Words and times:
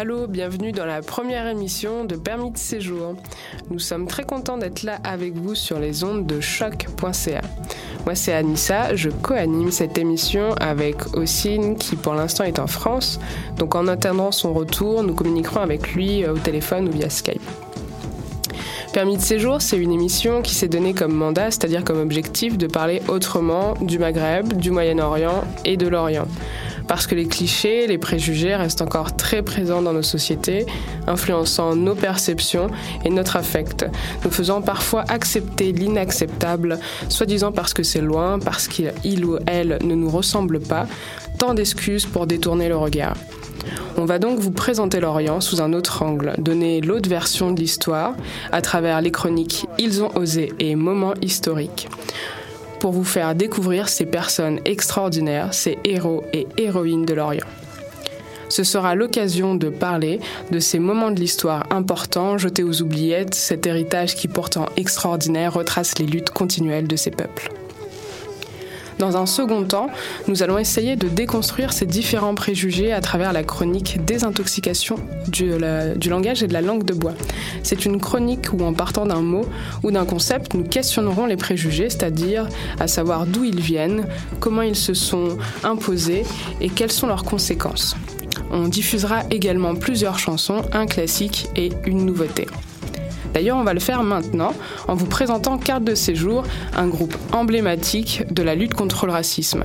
Allô, 0.00 0.28
bienvenue 0.28 0.70
dans 0.70 0.86
la 0.86 1.02
première 1.02 1.48
émission 1.48 2.04
de 2.04 2.14
Permis 2.14 2.52
de 2.52 2.56
séjour. 2.56 3.16
Nous 3.68 3.80
sommes 3.80 4.06
très 4.06 4.22
contents 4.22 4.56
d'être 4.56 4.84
là 4.84 5.00
avec 5.02 5.34
vous 5.34 5.56
sur 5.56 5.80
les 5.80 6.04
ondes 6.04 6.24
de 6.24 6.40
choc.ca. 6.40 7.40
Moi 8.04 8.14
c'est 8.14 8.32
Anissa, 8.32 8.94
je 8.94 9.10
co-anime 9.10 9.72
cette 9.72 9.98
émission 9.98 10.52
avec 10.60 11.16
Ossine 11.16 11.74
qui 11.74 11.96
pour 11.96 12.14
l'instant 12.14 12.44
est 12.44 12.60
en 12.60 12.68
France. 12.68 13.18
Donc 13.56 13.74
en 13.74 13.88
attendant 13.88 14.30
son 14.30 14.52
retour, 14.52 15.02
nous 15.02 15.14
communiquerons 15.14 15.62
avec 15.62 15.92
lui 15.94 16.22
euh, 16.22 16.34
au 16.34 16.38
téléphone 16.38 16.86
ou 16.86 16.92
via 16.92 17.10
Skype. 17.10 17.42
Permis 18.92 19.16
de 19.16 19.22
séjour, 19.22 19.60
c'est 19.60 19.78
une 19.78 19.92
émission 19.92 20.42
qui 20.42 20.54
s'est 20.54 20.68
donnée 20.68 20.94
comme 20.94 21.12
mandat, 21.12 21.50
c'est-à-dire 21.50 21.82
comme 21.82 22.00
objectif 22.00 22.56
de 22.56 22.68
parler 22.68 23.02
autrement 23.08 23.74
du 23.80 23.98
Maghreb, 23.98 24.52
du 24.52 24.70
Moyen-Orient 24.70 25.42
et 25.64 25.76
de 25.76 25.88
l'Orient. 25.88 26.28
Parce 26.88 27.06
que 27.06 27.14
les 27.14 27.26
clichés, 27.26 27.86
les 27.86 27.98
préjugés 27.98 28.56
restent 28.56 28.82
encore 28.82 29.14
très 29.14 29.42
présents 29.42 29.82
dans 29.82 29.92
nos 29.92 30.02
sociétés, 30.02 30.66
influençant 31.06 31.76
nos 31.76 31.94
perceptions 31.94 32.68
et 33.04 33.10
notre 33.10 33.36
affect, 33.36 33.86
nous 34.24 34.30
faisant 34.30 34.62
parfois 34.62 35.04
accepter 35.08 35.72
l'inacceptable, 35.72 36.78
soi-disant 37.10 37.52
parce 37.52 37.74
que 37.74 37.82
c'est 37.82 38.00
loin, 38.00 38.38
parce 38.38 38.68
qu'il 38.68 39.24
ou 39.24 39.38
elle 39.46 39.78
ne 39.84 39.94
nous 39.94 40.08
ressemble 40.08 40.60
pas, 40.60 40.86
tant 41.38 41.54
d'excuses 41.54 42.06
pour 42.06 42.26
détourner 42.26 42.68
le 42.68 42.76
regard. 42.76 43.14
On 43.96 44.04
va 44.04 44.18
donc 44.18 44.38
vous 44.38 44.50
présenter 44.50 45.00
l'Orient 45.00 45.40
sous 45.40 45.60
un 45.60 45.72
autre 45.72 46.02
angle, 46.02 46.34
donner 46.38 46.80
l'autre 46.80 47.08
version 47.08 47.50
de 47.50 47.60
l'histoire 47.60 48.14
à 48.52 48.62
travers 48.62 49.00
les 49.00 49.10
chroniques 49.10 49.66
Ils 49.78 50.02
ont 50.02 50.16
osé 50.16 50.52
et 50.58 50.74
Moments 50.74 51.14
historiques. 51.20 51.88
Pour 52.80 52.92
vous 52.92 53.04
faire 53.04 53.34
découvrir 53.34 53.88
ces 53.88 54.06
personnes 54.06 54.60
extraordinaires, 54.64 55.52
ces 55.52 55.78
héros 55.84 56.24
et 56.32 56.46
héroïnes 56.56 57.04
de 57.04 57.14
l'Orient. 57.14 57.46
Ce 58.48 58.64
sera 58.64 58.94
l'occasion 58.94 59.54
de 59.54 59.68
parler 59.68 60.20
de 60.50 60.58
ces 60.58 60.78
moments 60.78 61.10
de 61.10 61.20
l'histoire 61.20 61.66
importants, 61.70 62.38
jetés 62.38 62.64
aux 62.64 62.80
oubliettes, 62.80 63.34
cet 63.34 63.66
héritage 63.66 64.14
qui 64.14 64.28
pourtant 64.28 64.66
extraordinaire 64.76 65.54
retrace 65.54 65.98
les 65.98 66.06
luttes 66.06 66.30
continuelles 66.30 66.88
de 66.88 66.96
ces 66.96 67.10
peuples. 67.10 67.50
Dans 68.98 69.16
un 69.16 69.26
second 69.26 69.62
temps, 69.62 69.90
nous 70.26 70.42
allons 70.42 70.58
essayer 70.58 70.96
de 70.96 71.08
déconstruire 71.08 71.72
ces 71.72 71.86
différents 71.86 72.34
préjugés 72.34 72.92
à 72.92 73.00
travers 73.00 73.32
la 73.32 73.44
chronique 73.44 74.04
Désintoxication 74.04 74.96
du, 75.28 75.56
la- 75.58 75.94
du 75.94 76.10
langage 76.10 76.42
et 76.42 76.48
de 76.48 76.52
la 76.52 76.62
langue 76.62 76.84
de 76.84 76.94
bois. 76.94 77.14
C'est 77.62 77.84
une 77.84 78.00
chronique 78.00 78.52
où, 78.52 78.62
en 78.64 78.72
partant 78.72 79.06
d'un 79.06 79.20
mot 79.20 79.44
ou 79.84 79.90
d'un 79.92 80.04
concept, 80.04 80.54
nous 80.54 80.64
questionnerons 80.64 81.26
les 81.26 81.36
préjugés, 81.36 81.90
c'est-à-dire 81.90 82.48
à 82.80 82.88
savoir 82.88 83.26
d'où 83.26 83.44
ils 83.44 83.60
viennent, 83.60 84.04
comment 84.40 84.62
ils 84.62 84.76
se 84.76 84.94
sont 84.94 85.38
imposés 85.62 86.24
et 86.60 86.68
quelles 86.68 86.92
sont 86.92 87.06
leurs 87.06 87.24
conséquences. 87.24 87.96
On 88.50 88.66
diffusera 88.66 89.22
également 89.30 89.74
plusieurs 89.76 90.18
chansons, 90.18 90.62
un 90.72 90.86
classique 90.86 91.46
et 91.54 91.70
une 91.86 92.04
nouveauté. 92.04 92.46
D'ailleurs, 93.34 93.56
on 93.56 93.64
va 93.64 93.74
le 93.74 93.80
faire 93.80 94.02
maintenant 94.02 94.54
en 94.86 94.94
vous 94.94 95.06
présentant 95.06 95.58
Carte 95.58 95.84
de 95.84 95.94
séjour, 95.94 96.44
un 96.76 96.88
groupe 96.88 97.16
emblématique 97.32 98.22
de 98.30 98.42
la 98.42 98.54
lutte 98.54 98.74
contre 98.74 99.06
le 99.06 99.12
racisme. 99.12 99.64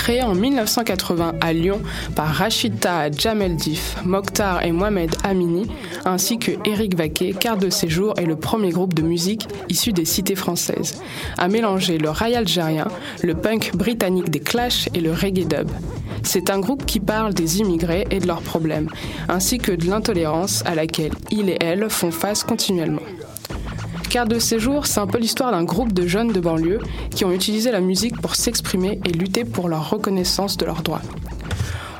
Créé 0.00 0.22
en 0.22 0.34
1980 0.34 1.34
à 1.42 1.52
Lyon 1.52 1.78
par 2.16 2.26
Rachida 2.28 3.10
Jameldif, 3.12 3.96
Mokhtar 4.02 4.64
et 4.64 4.72
Mohamed 4.72 5.14
Amini, 5.24 5.66
ainsi 6.06 6.38
que 6.38 6.52
Eric 6.64 6.96
Vaquet, 6.96 7.34
Carte 7.38 7.60
de 7.60 7.68
séjour 7.68 8.14
est 8.16 8.24
le 8.24 8.36
premier 8.36 8.70
groupe 8.70 8.94
de 8.94 9.02
musique 9.02 9.46
issu 9.68 9.92
des 9.92 10.06
cités 10.06 10.36
françaises, 10.36 11.02
à 11.36 11.48
mélanger 11.48 11.98
le 11.98 12.08
rail 12.08 12.34
algérien, 12.34 12.88
le 13.22 13.34
punk 13.34 13.76
britannique 13.76 14.30
des 14.30 14.40
Clash 14.40 14.88
et 14.94 15.00
le 15.00 15.12
reggae 15.12 15.46
dub. 15.46 15.68
C'est 16.22 16.48
un 16.48 16.60
groupe 16.60 16.86
qui 16.86 16.98
parle 16.98 17.34
des 17.34 17.58
immigrés 17.60 18.06
et 18.10 18.20
de 18.20 18.26
leurs 18.26 18.40
problèmes, 18.40 18.88
ainsi 19.28 19.58
que 19.58 19.72
de 19.72 19.84
l'intolérance 19.86 20.62
à 20.64 20.74
laquelle 20.74 21.12
ils 21.30 21.50
et 21.50 21.58
elles 21.60 21.90
font 21.90 22.10
face 22.10 22.42
continuellement. 22.42 23.02
Carte 24.10 24.28
de 24.28 24.40
séjour, 24.40 24.86
c'est 24.86 24.98
un 24.98 25.06
peu 25.06 25.18
l'histoire 25.18 25.52
d'un 25.52 25.62
groupe 25.62 25.92
de 25.92 26.04
jeunes 26.04 26.32
de 26.32 26.40
banlieue 26.40 26.80
qui 27.14 27.24
ont 27.24 27.30
utilisé 27.30 27.70
la 27.70 27.78
musique 27.78 28.20
pour 28.20 28.34
s'exprimer 28.34 28.98
et 29.04 29.12
lutter 29.12 29.44
pour 29.44 29.68
leur 29.68 29.88
reconnaissance 29.88 30.56
de 30.56 30.66
leurs 30.66 30.82
droits. 30.82 31.00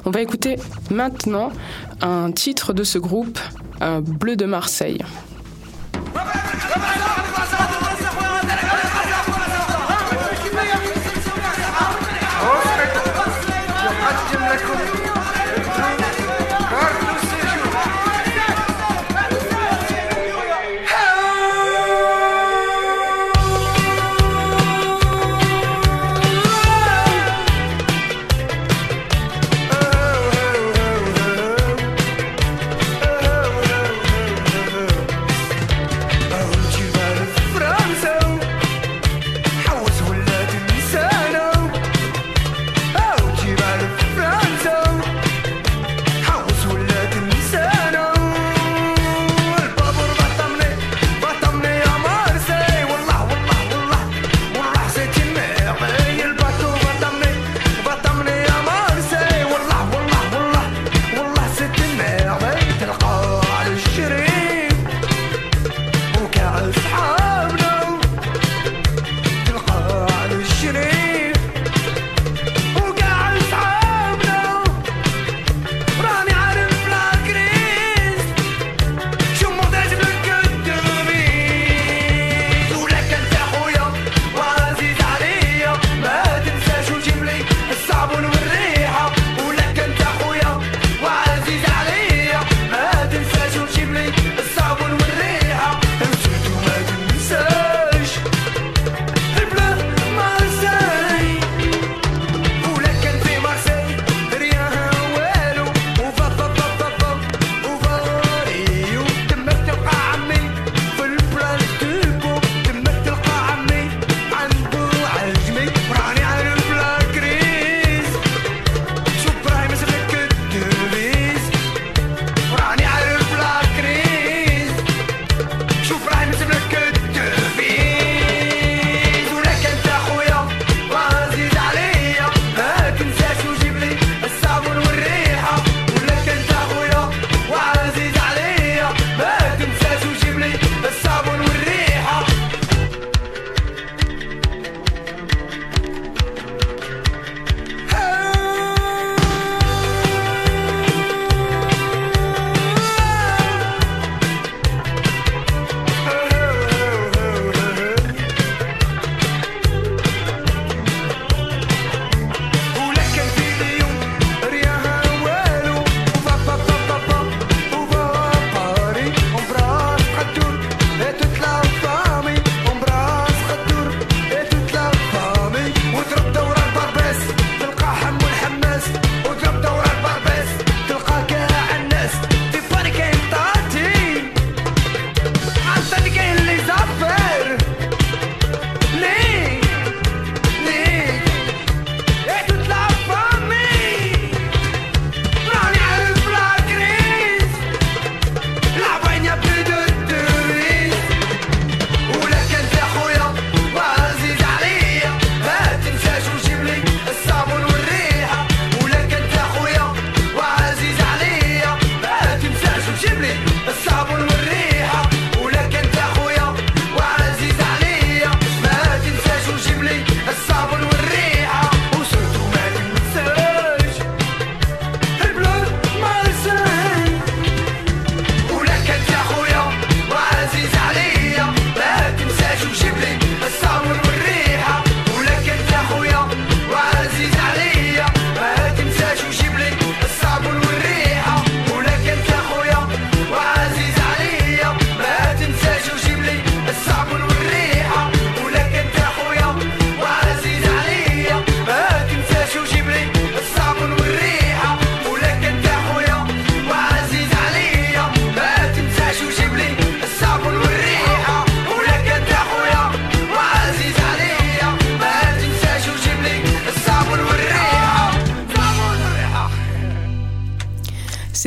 On 0.04 0.10
va 0.10 0.20
écouter 0.20 0.56
maintenant 0.90 1.52
un 2.00 2.32
titre 2.32 2.72
de 2.72 2.82
ce 2.82 2.98
groupe, 2.98 3.38
euh, 3.80 4.00
Bleu 4.00 4.34
de 4.34 4.44
Marseille. 4.44 4.98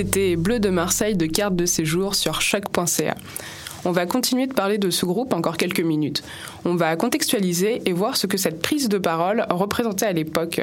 C'était 0.03 0.35
Bleu 0.35 0.59
de 0.59 0.69
Marseille 0.69 1.15
de 1.15 1.25
carte 1.27 1.55
de 1.55 1.65
séjour 1.65 2.13
sur 2.13 2.41
choc.ca. 2.41 3.15
On 3.85 3.91
va 3.91 4.05
continuer 4.05 4.47
de 4.47 4.53
parler 4.53 4.77
de 4.77 4.89
ce 4.89 5.05
groupe 5.05 5.33
encore 5.33 5.55
quelques 5.55 5.79
minutes. 5.79 6.23
On 6.65 6.75
va 6.75 6.93
contextualiser 6.97 7.81
et 7.85 7.93
voir 7.93 8.17
ce 8.17 8.27
que 8.27 8.35
cette 8.35 8.61
prise 8.61 8.89
de 8.89 8.97
parole 8.97 9.45
représentait 9.49 10.05
à 10.05 10.11
l'époque. 10.11 10.59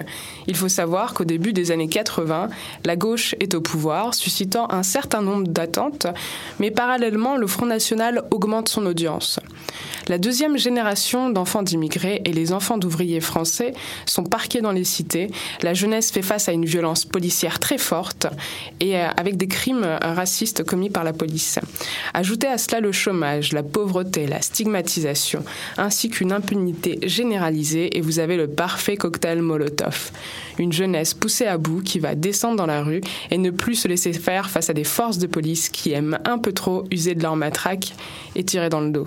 Il 0.46 0.56
faut 0.56 0.68
savoir 0.68 1.14
qu'au 1.14 1.24
début 1.24 1.54
des 1.54 1.70
années 1.70 1.88
80, 1.88 2.50
la 2.84 2.96
gauche 2.96 3.34
est 3.40 3.54
au 3.54 3.62
pouvoir, 3.62 4.12
suscitant 4.12 4.70
un 4.70 4.82
certain 4.82 5.22
nombre 5.22 5.48
d'attentes, 5.48 6.06
mais 6.58 6.70
parallèlement, 6.70 7.38
le 7.38 7.46
Front 7.46 7.66
National 7.66 8.22
augmente 8.30 8.68
son 8.68 8.84
audience. 8.84 9.40
La 10.10 10.18
deuxième 10.18 10.58
génération 10.58 11.30
d'enfants 11.30 11.62
d'immigrés 11.62 12.20
et 12.24 12.32
les 12.32 12.52
enfants 12.52 12.78
d'ouvriers 12.78 13.20
français 13.20 13.74
sont 14.06 14.24
parqués 14.24 14.60
dans 14.60 14.72
les 14.72 14.82
cités. 14.82 15.30
La 15.62 15.72
jeunesse 15.72 16.10
fait 16.10 16.20
face 16.20 16.48
à 16.48 16.52
une 16.52 16.64
violence 16.64 17.04
policière 17.04 17.60
très 17.60 17.78
forte 17.78 18.26
et 18.80 18.98
euh, 18.98 19.06
avec 19.16 19.36
des 19.36 19.46
crimes 19.46 19.84
euh, 19.84 19.98
racistes 20.00 20.64
commis 20.64 20.90
par 20.90 21.04
la 21.04 21.12
police. 21.12 21.60
Ajoutez 22.12 22.48
à 22.48 22.58
cela 22.58 22.80
le 22.80 22.90
chômage, 22.90 23.52
la 23.52 23.62
pauvreté, 23.62 24.26
la 24.26 24.42
stigmatisation, 24.42 25.44
ainsi 25.78 26.10
qu'une 26.10 26.32
impunité 26.32 26.98
généralisée 27.04 27.96
et 27.96 28.00
vous 28.00 28.18
avez 28.18 28.36
le 28.36 28.48
parfait 28.48 28.96
cocktail 28.96 29.42
Molotov. 29.42 30.10
Une 30.58 30.72
jeunesse 30.72 31.14
poussée 31.14 31.46
à 31.46 31.56
bout 31.56 31.84
qui 31.84 32.00
va 32.00 32.16
descendre 32.16 32.56
dans 32.56 32.66
la 32.66 32.82
rue 32.82 33.00
et 33.30 33.38
ne 33.38 33.50
plus 33.50 33.76
se 33.76 33.86
laisser 33.86 34.12
faire 34.12 34.50
face 34.50 34.70
à 34.70 34.74
des 34.74 34.82
forces 34.82 35.18
de 35.18 35.28
police 35.28 35.68
qui 35.68 35.92
aiment 35.92 36.18
un 36.24 36.38
peu 36.38 36.50
trop 36.50 36.82
user 36.90 37.14
de 37.14 37.22
leur 37.22 37.36
matraque 37.36 37.94
et 38.34 38.42
tirer 38.42 38.70
dans 38.70 38.80
le 38.80 38.90
dos. 38.90 39.06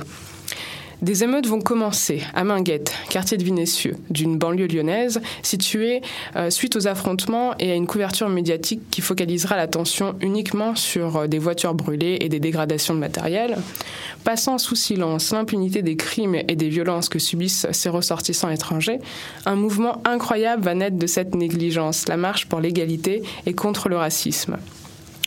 Des 1.03 1.25
émeutes 1.25 1.47
vont 1.47 1.59
commencer 1.59 2.21
à 2.33 2.45
Minguette, 2.45 2.93
quartier 3.09 3.35
de 3.35 3.43
Vinessieux, 3.43 3.97
d'une 4.09 4.37
banlieue 4.37 4.67
lyonnaise, 4.67 5.19
située 5.41 6.01
euh, 6.37 6.49
suite 6.49 6.77
aux 6.77 6.87
affrontements 6.87 7.55
et 7.59 7.73
à 7.73 7.75
une 7.75 7.87
couverture 7.87 8.29
médiatique 8.29 8.79
qui 8.89 9.01
focalisera 9.01 9.57
l'attention 9.57 10.15
uniquement 10.21 10.75
sur 10.75 11.17
euh, 11.17 11.27
des 11.27 11.39
voitures 11.39 11.73
brûlées 11.73 12.19
et 12.21 12.29
des 12.29 12.39
dégradations 12.39 12.93
de 12.93 12.99
matériel. 12.99 13.57
Passant 14.23 14.57
sous 14.57 14.77
silence 14.77 15.33
l'impunité 15.33 15.81
des 15.81 15.97
crimes 15.97 16.35
et 16.35 16.55
des 16.55 16.69
violences 16.69 17.09
que 17.09 17.19
subissent 17.19 17.67
ces 17.73 17.89
ressortissants 17.89 18.49
étrangers, 18.49 19.01
un 19.45 19.55
mouvement 19.55 20.01
incroyable 20.05 20.63
va 20.63 20.73
naître 20.73 20.95
de 20.95 21.07
cette 21.07 21.35
négligence, 21.35 22.07
la 22.07 22.15
marche 22.15 22.45
pour 22.45 22.61
l'égalité 22.61 23.23
et 23.45 23.51
contre 23.51 23.89
le 23.89 23.97
racisme 23.97 24.55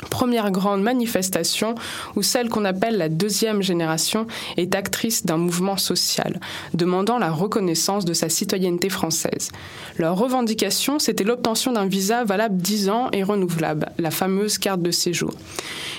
première 0.08 0.50
grande 0.50 0.82
manifestation 0.82 1.74
où 2.14 2.22
celle 2.22 2.48
qu'on 2.48 2.64
appelle 2.64 2.96
la 2.96 3.08
deuxième 3.08 3.62
génération 3.62 4.26
est 4.56 4.74
actrice 4.74 5.24
d'un 5.24 5.36
mouvement 5.36 5.76
social, 5.76 6.40
demandant 6.74 7.18
la 7.18 7.30
reconnaissance 7.30 8.04
de 8.04 8.14
sa 8.14 8.28
citoyenneté 8.28 8.88
française. 8.88 9.50
Leur 9.98 10.16
revendication, 10.16 10.98
c'était 10.98 11.24
l'obtention 11.24 11.72
d'un 11.72 11.86
visa 11.86 12.24
valable 12.24 12.56
10 12.56 12.88
ans 12.88 13.08
et 13.12 13.22
renouvelable, 13.22 13.90
la 13.98 14.10
fameuse 14.10 14.58
carte 14.58 14.82
de 14.82 14.90
séjour, 14.90 15.32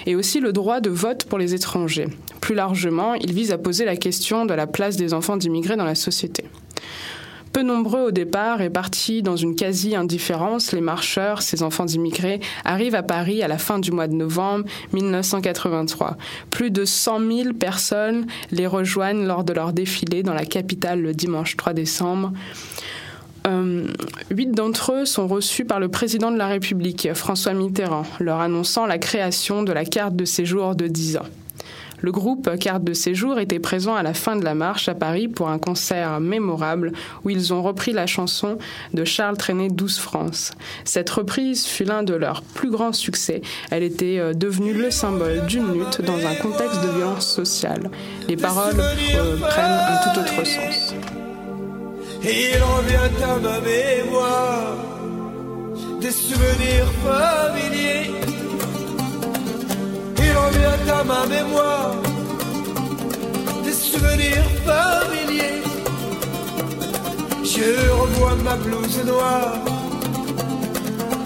et 0.05 0.15
aussi 0.15 0.39
le 0.39 0.53
droit 0.53 0.79
de 0.79 0.89
vote 0.89 1.25
pour 1.25 1.37
les 1.37 1.53
étrangers. 1.53 2.07
Plus 2.41 2.55
largement, 2.55 3.13
il 3.13 3.33
vise 3.33 3.51
à 3.51 3.57
poser 3.57 3.85
la 3.85 3.97
question 3.97 4.45
de 4.45 4.53
la 4.53 4.67
place 4.67 4.95
des 4.95 5.13
enfants 5.13 5.37
d'immigrés 5.37 5.75
dans 5.75 5.85
la 5.85 5.95
société. 5.95 6.45
Peu 7.57 7.63
nombreux 7.63 8.01
au 8.01 8.11
départ 8.11 8.61
et 8.61 8.69
partis 8.69 9.23
dans 9.23 9.35
une 9.35 9.55
quasi-indifférence, 9.55 10.73
les 10.73 10.79
marcheurs, 10.79 11.41
ces 11.41 11.63
enfants 11.63 11.85
d'immigrés, 11.85 12.39
arrivent 12.63 12.93
à 12.93 13.01
Paris 13.01 13.41
à 13.41 13.47
la 13.47 13.57
fin 13.57 13.79
du 13.79 13.91
mois 13.91 14.07
de 14.07 14.13
novembre 14.13 14.65
1983. 14.93 16.17
Plus 16.51 16.69
de 16.69 16.85
100 16.85 17.19
000 17.19 17.53
personnes 17.53 18.27
les 18.51 18.67
rejoignent 18.67 19.25
lors 19.25 19.43
de 19.43 19.53
leur 19.53 19.73
défilé 19.73 20.21
dans 20.21 20.35
la 20.35 20.45
capitale 20.45 21.01
le 21.01 21.15
dimanche 21.15 21.57
3 21.57 21.73
décembre. 21.73 22.31
Euh, 23.47 23.87
huit 24.29 24.51
d'entre 24.51 24.93
eux 24.93 25.05
sont 25.05 25.25
reçus 25.25 25.65
par 25.65 25.79
le 25.79 25.87
président 25.87 26.29
de 26.29 26.37
la 26.37 26.45
République, 26.45 27.11
François 27.15 27.53
Mitterrand, 27.53 28.05
leur 28.19 28.39
annonçant 28.39 28.85
la 28.85 28.99
création 28.99 29.63
de 29.63 29.73
la 29.73 29.83
carte 29.83 30.15
de 30.15 30.25
séjour 30.25 30.75
de 30.75 30.85
10 30.85 31.17
ans. 31.17 31.25
Le 31.99 32.11
groupe 32.11 32.57
Carte 32.59 32.83
de 32.83 32.93
séjour 32.93 33.39
était 33.39 33.59
présent 33.59 33.95
à 33.95 34.03
la 34.03 34.13
fin 34.13 34.35
de 34.35 34.43
la 34.43 34.53
marche 34.53 34.87
à 34.87 34.93
Paris 34.93 35.27
pour 35.27 35.49
un 35.49 35.57
concert 35.57 36.19
mémorable 36.19 36.91
où 37.23 37.29
ils 37.29 37.53
ont 37.53 37.63
repris 37.63 37.91
la 37.91 38.05
chanson 38.05 38.57
de 38.93 39.03
Charles 39.03 39.37
Trenet 39.37 39.69
12 39.69 39.97
France. 39.97 40.51
Cette 40.85 41.09
reprise 41.09 41.65
fut 41.65 41.85
l'un 41.85 42.03
de 42.03 42.13
leurs 42.13 42.43
plus 42.43 42.69
grands 42.69 42.93
succès. 42.93 43.41
Elle 43.71 43.83
était 43.83 44.19
euh, 44.19 44.33
devenue 44.33 44.73
le 44.73 44.91
symbole 44.91 45.45
d'une 45.47 45.73
lutte 45.73 46.01
dans 46.01 46.25
un 46.25 46.35
contexte 46.35 46.81
de 46.83 46.89
violence 46.89 47.27
sociale. 47.27 47.89
Les 48.27 48.37
paroles 48.37 48.79
euh, 48.79 49.37
prennent 49.37 49.65
un 49.65 50.13
tout 50.13 50.19
autre 50.19 50.45
sens. 50.45 50.93
Revient 60.47 60.89
à 60.89 61.03
ma 61.03 61.25
mémoire 61.25 61.91
des 63.65 63.73
souvenirs 63.73 64.49
familiers. 64.65 65.61
Je 67.43 67.69
revois 67.99 68.35
ma 68.45 68.55
blouse 68.55 69.03
noire 69.05 69.57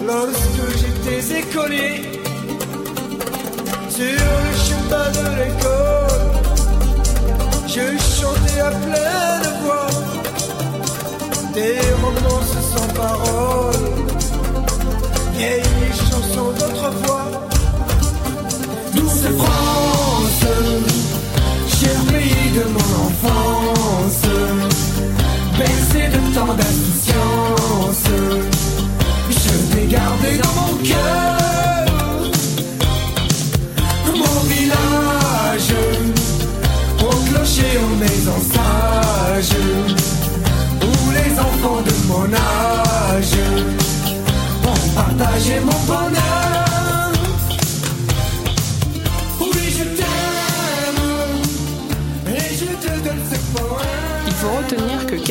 lorsque 0.04 0.64
j'étais 0.80 1.38
écolier 1.38 1.94
sur 3.90 4.24
le 4.44 4.52
chemin 4.66 5.08
de 5.18 5.26
l'école. 5.38 6.32
Je 7.68 7.86
chantais 8.18 8.60
à 8.60 8.70
pleine 8.70 9.48
voix 9.62 9.90
des 11.54 11.78
romances 12.02 12.58
sans 12.72 12.88
parole, 13.00 13.84
vieilles 15.34 15.92
chansons 16.10 16.52
d'autrefois. 16.58 17.51
Douce 18.94 19.24
France, 19.38 20.44
cher 21.66 21.98
pays 22.10 22.50
de 22.54 22.64
mon 22.68 22.88
enfance, 23.06 24.22
bercé 25.58 26.08
de 26.08 26.34
tant 26.34 26.52
d'insouciance, 26.54 27.31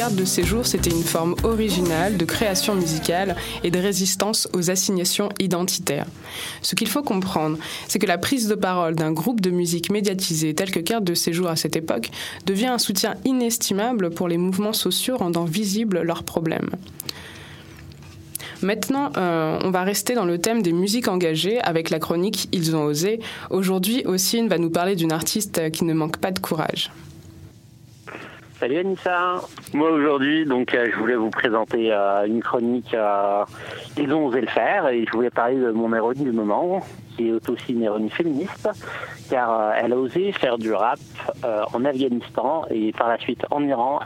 Carte 0.02 0.16
de 0.16 0.26
séjour, 0.26 0.66
c'était 0.66 0.90
une 0.90 1.04
forme 1.04 1.36
originale 1.44 2.18
de 2.18 2.26
création 2.26 2.74
musicale 2.74 3.36
et 3.64 3.70
de 3.70 3.78
résistance 3.78 4.50
aux 4.52 4.72
assignations 4.72 5.30
identitaires. 5.38 6.08
Ce 6.64 6.74
qu'il 6.74 6.88
faut 6.88 7.04
comprendre, 7.04 7.60
c'est 7.88 8.00
que 8.00 8.08
la 8.08 8.18
prise 8.18 8.48
de 8.48 8.56
parole 8.56 8.96
d'un 8.96 9.12
groupe 9.12 9.42
de 9.42 9.52
musique 9.52 9.92
médiatisé 9.92 10.56
tel 10.56 10.72
que 10.72 10.80
Carte 10.80 11.04
de 11.04 11.14
séjour 11.14 11.50
à 11.50 11.56
cette 11.56 11.76
époque 11.76 12.10
devient 12.48 12.66
un 12.66 12.80
soutien 12.80 13.14
inestimable 13.26 14.10
pour 14.10 14.28
les 14.28 14.40
mouvements 14.40 14.74
sociaux 14.74 15.18
rendant 15.18 15.46
visibles 15.46 16.02
leurs 16.02 16.24
problèmes. 16.24 16.72
Maintenant, 18.64 19.12
euh, 19.18 19.60
on 19.64 19.70
va 19.70 19.84
rester 19.84 20.16
dans 20.16 20.26
le 20.26 20.40
thème 20.40 20.64
des 20.64 20.74
musiques 20.74 21.10
engagées 21.10 21.62
avec 21.62 21.92
la 21.92 22.00
chronique 22.00 22.50
Ils 22.52 22.76
ont 22.76 22.86
osé. 22.86 23.20
Aujourd'hui, 23.52 24.02
Ossine 24.06 24.48
va 24.48 24.58
nous 24.58 24.72
parler 24.72 24.96
d'une 24.96 25.12
artiste 25.12 25.70
qui 25.70 25.86
ne 25.86 25.94
manque 25.94 26.18
pas 26.18 26.32
de 26.32 26.40
courage. 26.40 26.90
Salut 28.62 28.78
Anissa. 28.78 29.42
Moi 29.74 29.90
aujourd'hui, 29.90 30.46
donc 30.46 30.76
euh, 30.76 30.88
je 30.94 30.96
voulais 31.00 31.16
vous 31.16 31.32
présenter 31.32 31.92
euh, 31.92 32.28
une 32.28 32.44
chronique. 32.44 32.94
euh, 32.94 33.44
Ils 33.98 34.14
ont 34.14 34.28
osé 34.28 34.40
le 34.40 34.46
faire 34.46 34.88
et 34.90 35.04
je 35.04 35.12
voulais 35.12 35.32
parler 35.32 35.56
de 35.56 35.72
mon 35.72 35.92
héroïne 35.96 36.24
du 36.24 36.32
moment, 36.32 36.80
qui 37.16 37.30
est 37.30 37.50
aussi 37.50 37.74
une 37.74 37.82
héroïne 37.82 38.12
féministe, 38.12 38.70
car 39.32 39.50
euh, 39.52 39.72
elle 39.82 39.94
a 39.94 39.98
osé 39.98 40.32
faire 40.34 40.60
du 40.60 40.72
rap 40.74 41.00
en 41.74 41.84
Afghanistan 41.86 42.66
et 42.70 42.92
par 42.92 43.10
la 43.10 43.18
suite 43.18 43.44
en 43.50 43.64
Iran, 43.64 44.00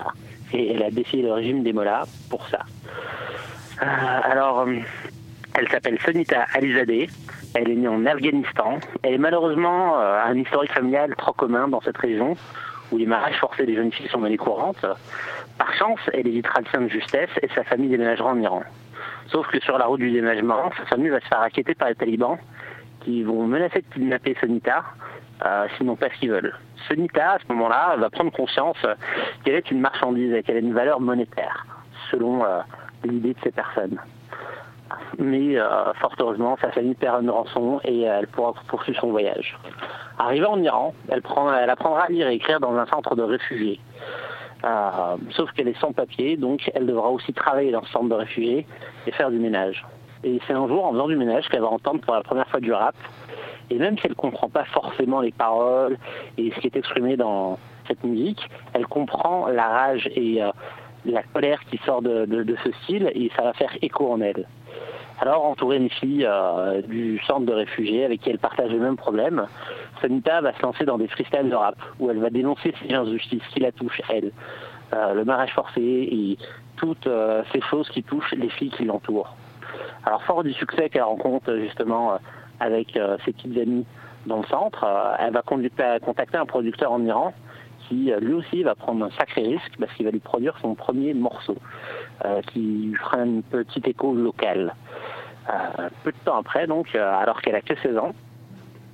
et 0.54 0.72
elle 0.72 0.84
a 0.84 0.90
défié 0.90 1.22
le 1.22 1.34
régime 1.34 1.62
des 1.62 1.74
mollahs 1.74 2.08
pour 2.30 2.48
ça. 2.48 2.60
Alors, 3.82 4.66
elle 5.60 5.68
s'appelle 5.68 6.00
Sonita 6.00 6.46
Alizadeh. 6.54 7.10
Elle 7.56 7.72
est 7.72 7.76
née 7.76 7.90
en 7.90 8.06
Afghanistan. 8.06 8.80
Elle 9.04 9.16
est 9.16 9.18
malheureusement 9.18 9.98
un 10.00 10.38
historique 10.38 10.72
familial 10.72 11.14
trop 11.18 11.34
commun 11.34 11.68
dans 11.68 11.82
cette 11.82 11.98
région 11.98 12.38
où 12.92 12.98
les 12.98 13.06
mariages 13.06 13.40
forcés 13.40 13.66
des 13.66 13.76
jeunes 13.76 13.92
filles 13.92 14.10
sont 14.10 14.20
monnaie 14.20 14.38
courante. 14.38 14.86
Par 15.58 15.74
chance, 15.76 16.00
elle 16.14 16.28
évitera 16.28 16.60
le 16.60 16.66
sein 16.72 16.82
de 16.82 16.90
justesse 16.90 17.30
et 17.42 17.48
sa 17.56 17.64
famille 17.64 17.90
déménagera 17.90 18.32
en 18.32 18.40
Iran. 18.40 18.64
Sauf 19.28 19.48
que 19.48 19.60
sur 19.60 19.78
la 19.78 19.86
route 19.86 20.00
du 20.00 20.12
déménagement, 20.12 20.72
sa 20.78 20.86
famille 20.86 21.10
va 21.10 21.20
se 21.20 21.28
faire 21.28 21.40
raqueter 21.40 21.74
par 21.76 21.90
les 21.90 21.96
talibans 21.96 22.38
qui 23.02 23.24
vont 23.24 23.46
menacer 23.48 23.82
de 23.82 23.94
kidnapper 23.94 24.36
Sonita 24.40 24.84
euh, 25.46 25.68
s'ils 25.76 25.86
n'ont 25.86 25.96
pas 25.96 26.10
ce 26.10 26.20
qu'ils 26.20 26.32
veulent. 26.32 26.54
Sonita, 26.88 27.34
à 27.34 27.40
ce 27.40 27.52
moment-là, 27.54 27.96
va 27.98 28.10
prendre 28.10 28.32
conscience 28.32 28.78
euh, 28.86 28.96
qu'elle 29.44 29.56
est 29.56 29.72
une 29.72 29.80
marchandise 29.80 30.34
et 30.34 30.44
qu'elle 30.44 30.58
a 30.58 30.60
une 30.60 30.74
valeur 30.74 31.00
monétaire, 31.00 31.66
selon 32.12 32.44
euh, 32.44 32.60
l'idée 33.04 33.34
de 33.34 33.40
ces 33.44 33.52
personnes. 33.52 34.00
Mais 35.18 35.58
euh, 35.58 35.94
fort 35.96 36.14
heureusement, 36.20 36.58
sa 36.62 36.72
famille 36.72 36.96
perd 36.96 37.24
une 37.24 37.30
rançon 37.30 37.80
et 37.84 38.08
euh, 38.08 38.20
elle 38.20 38.28
pourra 38.28 38.54
poursuivre 38.68 39.00
son 39.00 39.12
voyage. 39.12 39.58
Arrivée 40.20 40.46
en 40.46 40.62
Iran, 40.62 40.94
elle, 41.10 41.22
prend, 41.22 41.54
elle 41.54 41.70
apprendra 41.70 42.04
à 42.04 42.10
lire 42.10 42.28
et 42.28 42.36
écrire 42.36 42.60
dans 42.60 42.76
un 42.76 42.86
centre 42.86 43.16
de 43.16 43.24
réfugiés. 43.24 43.80
Euh, 44.64 45.18
sauf 45.32 45.52
qu'elle 45.52 45.68
est 45.68 45.80
sans 45.80 45.92
papier, 45.92 46.38
donc 46.38 46.70
elle 46.74 46.86
devra 46.86 47.10
aussi 47.10 47.34
travailler 47.34 47.72
dans 47.72 47.84
ce 47.84 47.92
centre 47.92 48.10
de 48.10 48.14
réfugiés 48.16 48.66
et 49.08 49.12
faire 49.12 49.32
du 49.32 49.38
ménage. 49.38 49.86
Et 50.24 50.40
c'est 50.48 50.54
un 50.54 50.68
jour, 50.68 50.86
en 50.86 50.92
faisant 50.92 51.08
du 51.08 51.16
ménage, 51.16 51.48
qu'elle 51.50 51.62
va 51.62 51.68
entendre 51.68 52.02
pour 52.02 52.16
la 52.16 52.24
première 52.24 52.48
fois 52.48 52.60
du 52.60 52.72
rap. 52.72 52.96
Et 53.70 53.78
même 53.78 53.98
si 53.98 54.06
elle 54.06 54.12
ne 54.12 54.16
comprend 54.16 54.50
pas 54.50 54.66
forcément 54.66 55.22
les 55.22 55.32
paroles 55.32 55.98
et 56.38 56.52
ce 56.52 56.60
qui 56.60 56.68
est 56.68 56.76
exprimé 56.76 57.18
dans 57.18 57.58
cette 57.88 58.04
musique, 58.04 58.48
elle 58.74 58.86
comprend 58.86 59.48
la 59.48 59.68
rage 59.68 60.08
et 60.16 60.40
la 61.04 61.24
colère 61.24 61.60
qui 61.72 61.78
sort 61.86 62.02
de 62.04 62.58
ce 62.64 62.72
style 62.84 63.12
et 63.14 63.32
ça 63.36 63.44
va 63.44 63.54
faire 63.54 63.76
écho 63.82 64.12
en 64.12 64.22
elle. 64.22 64.48
Alors, 65.22 65.46
entourée 65.46 65.80
d'une 65.80 65.90
fille 65.90 66.26
euh, 66.26 66.82
du 66.82 67.20
centre 67.26 67.46
de 67.46 67.54
réfugiés 67.54 68.04
avec 68.04 68.22
qui 68.22 68.30
elle 68.30 68.40
partage 68.40 68.70
le 68.70 68.80
même 68.80 68.98
problème, 68.98 69.48
Sonita 70.02 70.42
va 70.42 70.54
se 70.54 70.62
lancer 70.62 70.84
dans 70.84 70.98
des 70.98 71.08
freestyles 71.08 71.50
de 71.50 71.56
rap 71.56 71.76
où 72.00 72.10
elle 72.10 72.20
va 72.20 72.30
dénoncer 72.30 72.74
ces 72.82 72.94
injustices 72.94 73.44
qui 73.54 73.62
la 73.62 73.72
touchent, 73.72 74.02
elle. 74.10 74.32
Euh, 74.94 75.14
le 75.14 75.24
mariage 75.24 75.54
forcé 75.54 75.82
et 75.82 76.38
toutes 76.76 77.08
euh, 77.08 77.44
ces 77.54 77.62
choses 77.62 77.88
qui 77.90 78.04
touchent 78.04 78.34
les 78.34 78.50
filles 78.50 78.72
qui 78.72 78.84
l'entourent. 78.84 79.36
Alors, 80.06 80.22
fort 80.24 80.44
du 80.44 80.54
succès 80.54 80.90
qu'elle 80.90 81.04
rencontre 81.04 81.56
justement 81.56 82.18
avec 82.60 82.98
ses 83.26 83.34
petites 83.34 83.58
amies 83.58 83.86
dans 84.28 84.38
le 84.38 84.46
centre, 84.46 84.86
elle 85.20 85.34
va 85.34 85.42
contacter 85.42 86.38
un 86.38 86.46
producteur 86.46 86.92
en 86.92 87.04
Iran 87.04 87.34
qui 87.88 88.12
euh, 88.12 88.20
lui 88.20 88.34
aussi 88.34 88.64
va 88.64 88.76
prendre 88.76 89.06
un 89.06 89.12
sacré 89.12 89.42
risque 89.44 89.74
parce 89.80 89.92
qu'il 89.94 90.06
va 90.06 90.12
lui 90.12 90.20
produire 90.20 90.58
son 90.62 90.76
premier 90.76 91.14
morceau 91.14 91.56
euh, 92.24 92.42
qui 92.42 92.94
fera 92.96 93.18
un 93.18 93.42
petit 93.42 93.82
écho 93.86 94.14
local. 94.14 94.74
Euh, 95.50 95.90
peu 96.04 96.12
de 96.12 96.18
temps 96.26 96.38
après, 96.38 96.68
donc, 96.68 96.96
alors 96.96 97.42
qu'elle 97.42 97.56
a 97.56 97.62
que 97.62 97.76
16 97.76 97.98
ans, 97.98 98.14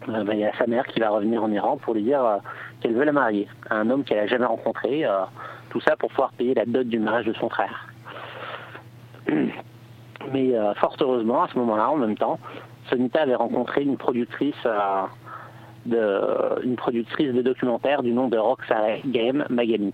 ben, 0.08 0.28
il 0.34 0.40
y 0.40 0.46
a 0.46 0.54
sa 0.58 0.68
mère 0.68 0.86
qui 0.88 1.00
va 1.00 1.10
revenir 1.10 1.44
en 1.44 1.52
Iran 1.52 1.78
pour 1.78 1.94
lui 1.94 2.04
dire 2.04 2.40
qu'elle 2.82 2.94
veut 2.94 3.06
la 3.06 3.12
marier 3.12 3.48
à 3.70 3.76
un 3.76 3.90
homme 3.90 4.04
qu'elle 4.04 4.18
n'a 4.18 4.28
jamais 4.28 4.46
rencontré, 4.46 5.06
tout 5.70 5.80
ça 5.80 5.96
pour 5.96 6.10
pouvoir 6.10 6.32
payer 6.34 6.56
la 6.56 6.66
dot 6.66 6.88
du 6.88 7.00
mariage 7.00 7.26
de 7.26 7.34
son 7.34 7.50
frère. 7.50 7.88
Mais 10.34 10.54
fort 10.76 10.98
heureusement, 11.00 11.44
à 11.44 11.48
ce 11.50 11.58
moment-là, 11.60 11.92
en 11.92 11.98
même 11.98 12.18
temps, 12.18 12.40
Sonita 12.90 13.22
avait 13.22 13.36
rencontré 13.36 13.84
une 13.84 13.96
productrice, 13.96 14.68
de, 15.86 16.64
une 16.64 16.76
productrice 16.76 17.34
de 17.34 17.42
documentaire 17.42 18.04
du 18.04 18.12
nom 18.12 18.28
de 18.28 18.38
Roxare 18.38 19.00
Game 19.06 19.46
Magami. 19.50 19.94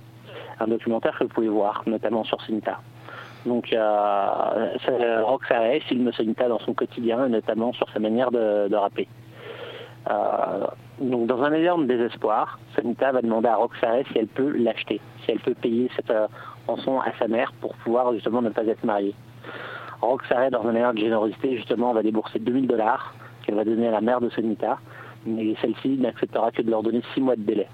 Un 0.60 0.68
documentaire 0.68 1.18
que 1.18 1.24
vous 1.24 1.30
pouvez 1.30 1.50
voir, 1.50 1.84
notamment 1.86 2.24
sur 2.24 2.42
Sonita. 2.42 2.80
Donc, 3.46 3.72
euh, 3.72 5.24
Roxare 5.24 5.82
filme 5.88 6.12
Sonita 6.12 6.48
dans 6.50 6.60
son 6.60 6.74
quotidien, 6.74 7.26
et 7.26 7.30
notamment 7.30 7.72
sur 7.74 7.88
sa 7.90 8.00
manière 8.00 8.32
de, 8.32 8.76
rapper. 8.76 9.08
Euh, 10.10 10.68
donc, 11.00 11.28
dans 11.28 11.42
un 11.44 11.54
énorme 11.54 11.88
désespoir, 11.88 12.60
Sonita 12.76 13.12
va 13.12 13.22
demander 13.22 13.48
à 13.48 13.56
Roxare 13.56 14.04
si 14.12 14.18
elle 14.18 14.28
peut 14.28 14.52
l'acheter, 14.58 15.00
si 15.24 15.32
elle 15.32 15.40
peut 15.40 15.54
payer 15.54 15.90
cette 15.96 16.12
euh, 16.12 16.28
à 16.68 17.18
sa 17.18 17.28
mère 17.28 17.54
pour 17.62 17.74
pouvoir 17.76 18.14
justement 18.14 18.42
ne 18.42 18.50
pas 18.50 18.66
être 18.66 18.84
mariée. 18.84 19.16
Roxare, 20.02 20.52
dans 20.52 20.66
un 20.68 20.76
élan 20.76 20.94
de 20.94 21.00
générosité, 21.00 21.56
justement, 21.56 21.94
va 21.94 22.04
débourser 22.04 22.40
2000 22.40 22.68
dollars 22.68 23.14
qu'elle 23.44 23.56
va 23.56 23.64
donner 23.64 23.88
à 23.88 23.92
la 23.92 24.02
mère 24.02 24.20
de 24.20 24.30
Sonita, 24.30 24.78
mais 25.28 25.56
celle-ci 25.62 25.98
n'acceptera 25.98 26.52
que 26.52 26.62
de 26.62 26.72
leur 26.72 26.84
donner 26.84 27.02
6 27.14 27.22
mois 27.22 27.36
de 27.36 27.42
délai. 27.42 27.68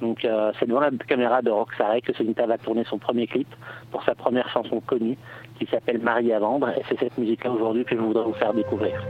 Donc 0.00 0.24
euh, 0.24 0.52
c'est 0.58 0.66
devant 0.66 0.80
la 0.80 0.90
caméra 0.90 1.42
de 1.42 1.50
Roxare 1.50 2.00
que 2.02 2.12
Sonita 2.12 2.46
va 2.46 2.58
tourner 2.58 2.84
son 2.84 2.98
premier 2.98 3.26
clip 3.26 3.48
pour 3.90 4.04
sa 4.04 4.14
première 4.14 4.48
chanson 4.50 4.80
connue 4.80 5.16
qui 5.58 5.66
s'appelle 5.66 5.98
Marie 5.98 6.32
à 6.32 6.38
vendre 6.38 6.68
et 6.68 6.82
c'est 6.88 6.98
cette 6.98 7.18
musique-là 7.18 7.50
aujourd'hui 7.50 7.84
que 7.84 7.96
je 7.96 8.00
voudrais 8.00 8.24
vous 8.24 8.34
faire 8.34 8.54
découvrir. 8.54 9.02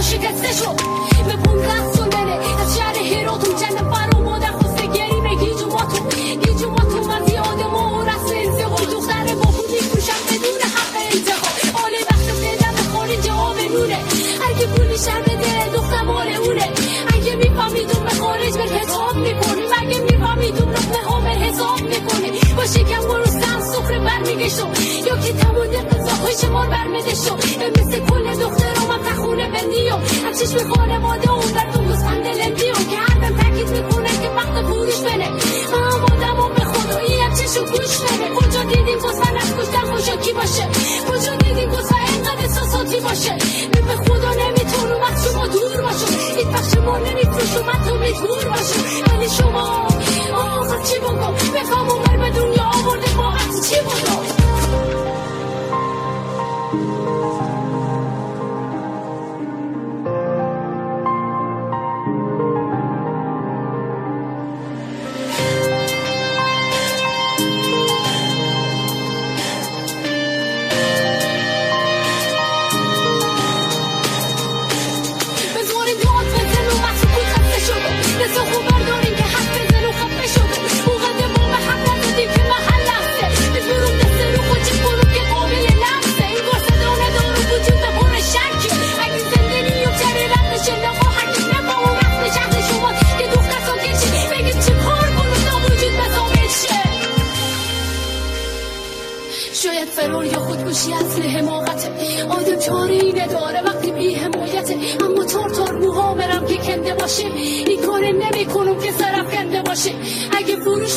و 0.00 0.02
شکسته 0.02 0.52
شد 0.52 0.76
به 1.26 1.36
پونزه 1.36 1.92
سلمنه 1.92 2.60
از 2.60 2.76
شهر 2.78 2.96
هیراتون 2.96 3.56
جنب 3.56 3.90
برا 3.90 4.20
مادر 4.20 4.52
خوسته 4.52 4.86
گریمه 4.86 5.34
گیجو 5.34 5.66
ما 5.66 5.84
تو 5.84 6.16
گیجو 6.36 6.70
ما 6.70 6.84
من 7.08 7.26
زیاده 7.26 7.66
ما 7.66 7.98
و 7.98 8.02
رسم 8.02 8.34
انتقال 8.36 8.84
دختر 8.86 9.34
با 9.34 9.50
خود 9.50 9.70
میفروشم 9.70 10.20
بدون 10.28 10.60
حق 10.74 10.94
انتقال 11.14 11.84
آله 11.84 11.98
وقت 12.10 12.28
بدم 12.44 12.92
خارج 12.92 13.28
آب 13.28 13.56
نونه. 13.74 13.98
هرکی 14.40 14.66
پولی 14.66 14.98
شر 14.98 15.20
بده 15.20 15.68
دختر 15.74 16.02
مال 16.02 16.28
اونه. 16.28 16.68
اگه 17.14 17.34
میفهمیدون 17.34 18.04
به 18.04 18.14
بر 18.58 18.76
حساب 18.78 19.16
می‌کنیم 19.16 19.68
اگه 19.82 20.00
میفهمیدون 20.00 20.68
لقمه 20.68 21.02
ها 21.08 21.20
بر 21.20 21.38
حساب 21.38 21.80
می‌کنیم 21.80 22.56
با 22.56 22.64
شکم 22.64 23.08
برستم 23.08 23.60
سفره 23.60 23.98
برمیگشم 23.98 24.70
یا 25.06 25.16
که 25.16 25.32
تمام 25.32 25.66
دقت 25.66 26.00
زاخش 26.02 26.44
مار 26.44 26.66
برمده 26.66 27.14
شو 27.14 27.36
مثل 27.80 27.98
کل 27.98 28.34
دختر 28.42 28.59
هم 29.30 29.36
تخونه 29.36 29.48
بندیم 29.48 29.92
هم 30.24 30.32
چشم 30.32 30.74
خانواده 30.74 31.32
اون 31.32 31.52
بر 31.52 31.72
تو 31.72 31.82
گسخند 31.82 32.26
لندیم 32.26 32.74
که 32.90 32.96
هر 32.96 33.18
بهم 33.18 33.36
تاکید 33.36 33.68
می‌کنه 33.68 34.08
که 34.22 34.28
وقت 34.36 34.64
خروش 34.66 35.00
بره 35.00 35.24
هم 35.24 36.04
آدم 36.04 36.54
به 36.54 36.64
خدایی 36.64 37.20
هم 37.20 37.34
چشم 37.34 37.64
گوش 37.64 37.98
بره 37.98 38.34
کجا 38.34 38.62
دیدیم 38.62 38.98
گسخن 38.98 39.36
از 39.36 39.56
کشتن 39.56 39.84
خوشاکی 39.92 40.32
باشه؟ 40.32 40.68
کجا 41.08 41.34
دیدیم 41.36 41.70
گسخن 41.70 42.12
اینقدر 42.12 42.38
احساساتی 42.38 43.00
باشه؟ 43.00 43.32
من 43.74 43.86
به 43.86 43.96
خدا 44.04 44.30
نمی‌تونم 44.30 45.02
از 45.12 45.24
شما 45.24 45.46
دور 45.46 45.80
باشم 45.82 46.36
هیچ 46.36 46.46
وقت 46.46 46.74
شما 46.74 46.98
نمیفروشم 46.98 47.70
حتی 47.70 47.92
مجبور 47.92 48.44
باشم 48.44 48.82
ولی 49.12 49.28
شما 49.30 49.88
آخر 50.34 50.82
چی 50.82 50.98
بگم 50.98 51.34
بخوام 51.54 51.90
اون 51.90 52.02
به 52.02 52.30
دنیا 52.30 52.64
آورده 52.64 53.10
با 53.16 53.32
چی 53.68 53.76
بگم 53.76 54.39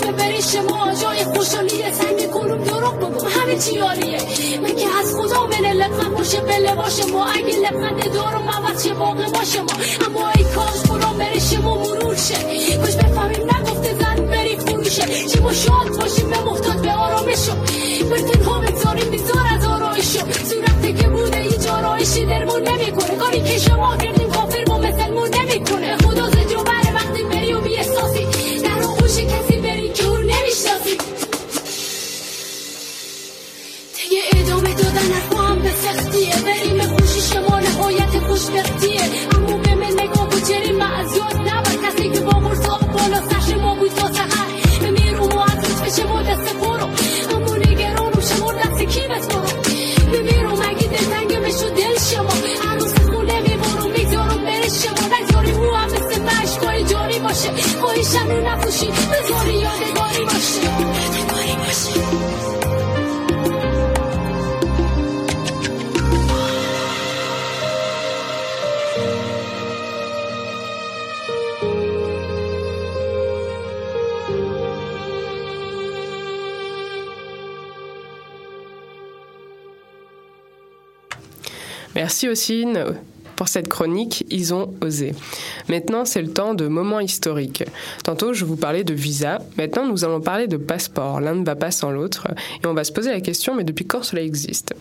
اگه 0.03 0.11
فروش 0.11 0.13
ببری 0.13 0.41
شما 0.41 0.93
جای 0.93 1.23
خوشحالیه 1.23 1.91
سعی 1.91 2.15
می‌کنم 2.15 2.63
دروغ 2.63 2.95
بگم. 2.95 3.27
همه 3.27 3.59
چی 3.59 3.77
عالیه. 3.77 4.19
من 4.61 4.75
که 4.75 4.85
از 4.99 5.15
خدا 5.15 5.45
من 5.45 5.71
لبخند 5.71 6.13
باشه 6.13 6.41
به 6.41 6.57
لباش 6.57 7.05
ما. 7.11 7.25
اگه 7.25 7.57
لبخند 7.59 8.13
دارم 8.13 8.49
عوض 8.49 8.83
شه 8.83 8.93
باقی 8.93 9.31
باشه 9.31 9.61
ما. 9.61 9.73
اما 10.07 10.29
ای 10.29 10.43
کاش 10.43 10.81
برام 10.89 11.17
بره 11.17 11.39
شما 11.39 11.75
مرور 11.75 12.15
شه. 12.15 12.77
کاش 12.77 12.95
بفهمیم 12.95 13.43
نگفته 13.43 13.95
زن 13.99 14.25
بری 14.25 14.57
فروشه 14.57 15.27
چی 15.29 15.39
ما 15.39 15.53
شاد 15.53 15.97
باشیم 15.99 16.29
به 16.29 16.39
محتاط 16.39 16.77
به 16.81 16.91
آرامشو 16.91 17.55
بر 18.11 18.17
تنها 18.17 18.59
بگذاریم 18.59 19.09
بیزار 19.09 19.45
از 19.57 19.65
آرایشو 19.65 20.19
صورتی 20.49 20.93
که 20.93 21.07
بوده 21.09 21.37
هیچ 21.39 21.67
آرایشی 21.67 22.25
درمون 22.25 22.61
نمی‌کنه. 22.67 23.17
کاری 23.17 23.41
که 23.41 23.57
شما 23.57 23.97
کردیم 23.97 24.29
Merci 82.23 82.31
aussi 82.31 82.65
pour 83.35 83.49
cette 83.49 83.67
chronique, 83.67 84.23
ils 84.29 84.53
ont 84.53 84.73
osé. 84.81 85.13
Maintenant, 85.67 86.05
c'est 86.05 86.21
le 86.21 86.31
temps 86.31 86.53
de 86.53 86.69
moments 86.69 87.01
historiques. 87.01 87.65
Tantôt, 88.05 88.31
je 88.31 88.45
vous 88.45 88.55
parlais 88.55 88.85
de 88.85 88.93
visa. 88.93 89.39
Maintenant, 89.57 89.85
nous 89.85 90.05
allons 90.05 90.21
parler 90.21 90.47
de 90.47 90.55
passeport. 90.55 91.19
L'un 91.19 91.35
ne 91.35 91.43
va 91.43 91.57
pas 91.57 91.69
sans 91.71 91.91
l'autre. 91.91 92.29
Et 92.63 92.67
on 92.67 92.73
va 92.73 92.85
se 92.85 92.93
poser 92.93 93.11
la 93.11 93.19
question, 93.19 93.55
mais 93.55 93.65
depuis 93.65 93.85
quand 93.85 94.03
cela 94.03 94.21
existe? 94.21 94.73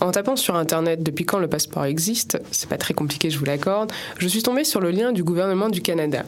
En 0.00 0.10
tapant 0.10 0.34
sur 0.34 0.56
Internet 0.56 1.00
depuis 1.00 1.24
quand 1.24 1.38
le 1.38 1.46
passeport 1.46 1.84
existe, 1.84 2.40
c'est 2.50 2.68
pas 2.68 2.78
très 2.78 2.94
compliqué, 2.94 3.30
je 3.30 3.38
vous 3.38 3.44
l'accorde, 3.44 3.92
je 4.18 4.26
suis 4.26 4.42
tombée 4.42 4.64
sur 4.64 4.80
le 4.80 4.90
lien 4.90 5.12
du 5.12 5.22
gouvernement 5.22 5.68
du 5.68 5.80
Canada. 5.80 6.24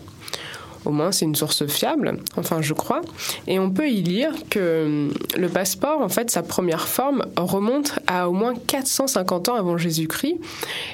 Au 0.87 0.91
moins, 0.91 1.13
c'est 1.13 1.25
une 1.25 1.35
source 1.35 1.67
fiable, 1.67 2.19
enfin 2.37 2.63
je 2.63 2.73
crois. 2.73 3.01
Et 3.47 3.59
on 3.59 3.71
peut 3.71 3.89
y 3.89 4.03
lire 4.03 4.33
que 4.49 4.85
hum, 4.87 5.15
le 5.37 5.49
passeport, 5.49 6.01
en 6.01 6.09
fait, 6.09 6.31
sa 6.31 6.43
première 6.43 6.87
forme 6.89 7.25
remonte 7.37 7.99
à 8.07 8.29
au 8.29 8.33
moins 8.33 8.55
450 8.67 9.49
ans 9.49 9.55
avant 9.57 9.77
Jésus-Christ. 9.77 10.37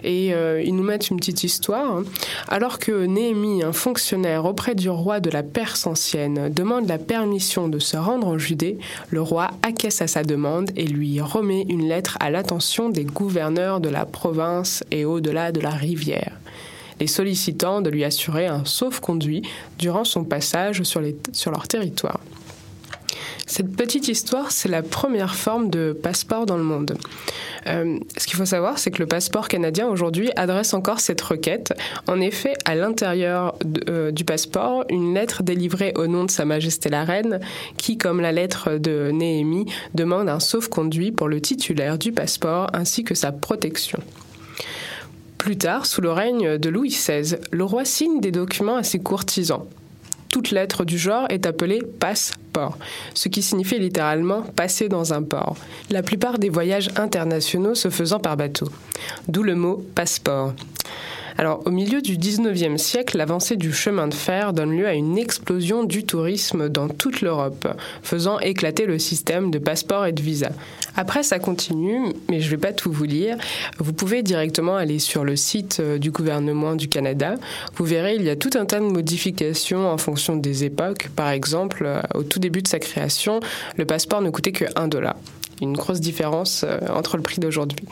Et 0.02 0.32
euh, 0.34 0.62
ils 0.64 0.74
nous 0.74 0.82
mettent 0.82 1.10
une 1.10 1.18
petite 1.18 1.44
histoire. 1.44 1.98
hein. 1.98 2.04
Alors 2.48 2.78
que 2.78 3.04
Néhémie, 3.06 3.62
un 3.62 3.72
fonctionnaire 3.72 4.46
auprès 4.46 4.74
du 4.74 4.88
roi 4.88 5.20
de 5.20 5.30
la 5.30 5.42
Perse 5.42 5.86
ancienne, 5.86 6.48
demande 6.52 6.88
la 6.88 6.98
permission 6.98 7.68
de 7.68 7.78
se 7.78 7.96
rendre 7.96 8.26
en 8.26 8.38
Judée, 8.38 8.78
le 9.10 9.20
roi 9.20 9.50
acquiesce 9.62 10.00
à 10.02 10.06
sa 10.06 10.22
demande 10.22 10.70
et 10.76 10.86
lui 10.86 11.20
remet 11.20 11.66
une 11.68 11.86
lettre 11.86 12.16
à 12.20 12.30
l'attention 12.30 12.88
des 12.88 13.04
gouverneurs 13.04 13.80
de 13.80 13.88
la 13.88 14.06
province 14.06 14.82
et 14.90 15.04
au-delà 15.04 15.52
de 15.52 15.60
la 15.60 15.70
rivière 15.70 16.32
les 17.00 17.06
sollicitant 17.06 17.80
de 17.80 17.90
lui 17.90 18.04
assurer 18.04 18.46
un 18.46 18.64
sauf-conduit 18.64 19.42
durant 19.78 20.04
son 20.04 20.24
passage 20.24 20.82
sur, 20.82 21.00
leur 21.00 21.68
territoire. 21.68 22.20
Cette 23.46 23.74
petite 23.76 24.08
histoire, 24.08 24.50
c'est 24.50 24.68
la 24.68 24.82
première 24.82 25.34
forme 25.34 25.68
de 25.68 25.92
passeport 25.92 26.46
dans 26.46 26.56
le 26.56 26.62
monde. 26.62 26.96
Euh, 27.66 27.98
ce 28.16 28.26
qu'il 28.26 28.36
faut 28.36 28.46
savoir, 28.46 28.78
c'est 28.78 28.90
que 28.90 29.00
le 29.00 29.06
passeport 29.06 29.48
canadien 29.48 29.88
aujourd'hui 29.88 30.30
adresse 30.36 30.74
encore 30.74 31.00
cette 31.00 31.20
requête. 31.20 31.74
En 32.06 32.20
effet, 32.20 32.54
à 32.64 32.74
l'intérieur 32.74 33.54
euh, 33.88 34.10
du 34.10 34.24
passeport, 34.24 34.84
une 34.88 35.14
lettre 35.14 35.42
délivrée 35.42 35.92
au 35.96 36.06
nom 36.06 36.24
de 36.24 36.30
Sa 36.30 36.44
Majesté 36.44 36.88
la 36.88 37.04
Reine, 37.04 37.40
qui, 37.76 37.98
comme 37.98 38.20
la 38.20 38.32
lettre 38.32 38.78
de 38.78 39.10
Néhémie, 39.12 39.66
demande 39.94 40.28
un 40.28 40.40
sauf-conduit 40.40 41.12
pour 41.12 41.28
le 41.28 41.40
titulaire 41.40 41.98
du 41.98 42.12
passeport 42.12 42.68
ainsi 42.72 43.04
que 43.04 43.14
sa 43.14 43.32
protection. 43.32 43.98
Plus 45.42 45.58
tard, 45.58 45.86
sous 45.86 46.00
le 46.00 46.12
règne 46.12 46.56
de 46.56 46.68
Louis 46.68 46.90
XVI, 46.90 47.34
le 47.50 47.64
roi 47.64 47.84
signe 47.84 48.20
des 48.20 48.30
documents 48.30 48.76
à 48.76 48.84
ses 48.84 49.00
courtisans. 49.00 49.66
Toute 50.28 50.52
lettre 50.52 50.84
du 50.84 50.96
genre 50.96 51.26
est 51.30 51.46
appelée 51.46 51.82
passeport, 51.98 52.78
ce 53.12 53.28
qui 53.28 53.42
signifie 53.42 53.80
littéralement 53.80 54.42
passer 54.42 54.88
dans 54.88 55.12
un 55.14 55.24
port. 55.24 55.56
La 55.90 56.04
plupart 56.04 56.38
des 56.38 56.48
voyages 56.48 56.90
internationaux 56.94 57.74
se 57.74 57.90
faisant 57.90 58.20
par 58.20 58.36
bateau. 58.36 58.68
D'où 59.26 59.42
le 59.42 59.56
mot 59.56 59.84
passeport. 59.96 60.54
Alors, 61.38 61.62
au 61.66 61.70
milieu 61.70 62.02
du 62.02 62.16
19e 62.16 62.76
siècle, 62.76 63.16
l'avancée 63.16 63.56
du 63.56 63.72
chemin 63.72 64.08
de 64.08 64.14
fer 64.14 64.52
donne 64.52 64.76
lieu 64.76 64.86
à 64.86 64.94
une 64.94 65.18
explosion 65.18 65.84
du 65.84 66.04
tourisme 66.04 66.68
dans 66.68 66.88
toute 66.88 67.20
l'Europe, 67.20 67.68
faisant 68.02 68.38
éclater 68.38 68.86
le 68.86 68.98
système 68.98 69.50
de 69.50 69.58
passeport 69.58 70.06
et 70.06 70.12
de 70.12 70.22
visa. 70.22 70.50
Après, 70.96 71.22
ça 71.22 71.38
continue, 71.38 72.12
mais 72.28 72.40
je 72.40 72.46
ne 72.46 72.50
vais 72.50 72.56
pas 72.58 72.72
tout 72.72 72.92
vous 72.92 73.04
lire. 73.04 73.36
Vous 73.78 73.92
pouvez 73.92 74.22
directement 74.22 74.76
aller 74.76 74.98
sur 74.98 75.24
le 75.24 75.36
site 75.36 75.78
euh, 75.80 75.98
du 75.98 76.10
gouvernement 76.10 76.74
du 76.74 76.88
Canada. 76.88 77.36
Vous 77.76 77.84
verrez, 77.84 78.16
il 78.16 78.22
y 78.22 78.30
a 78.30 78.36
tout 78.36 78.50
un 78.54 78.66
tas 78.66 78.78
de 78.78 78.84
modifications 78.84 79.90
en 79.90 79.96
fonction 79.96 80.36
des 80.36 80.64
époques. 80.64 81.08
Par 81.16 81.30
exemple, 81.30 81.84
euh, 81.86 82.00
au 82.14 82.22
tout 82.22 82.38
début 82.38 82.62
de 82.62 82.68
sa 82.68 82.78
création, 82.78 83.40
le 83.76 83.86
passeport 83.86 84.20
ne 84.20 84.30
coûtait 84.30 84.52
que 84.52 84.66
1 84.76 84.88
dollar. 84.88 85.16
Une 85.62 85.74
grosse 85.74 86.00
différence 86.00 86.64
euh, 86.64 86.78
entre 86.94 87.16
le 87.16 87.22
prix 87.22 87.40
d'aujourd'hui. 87.40 87.86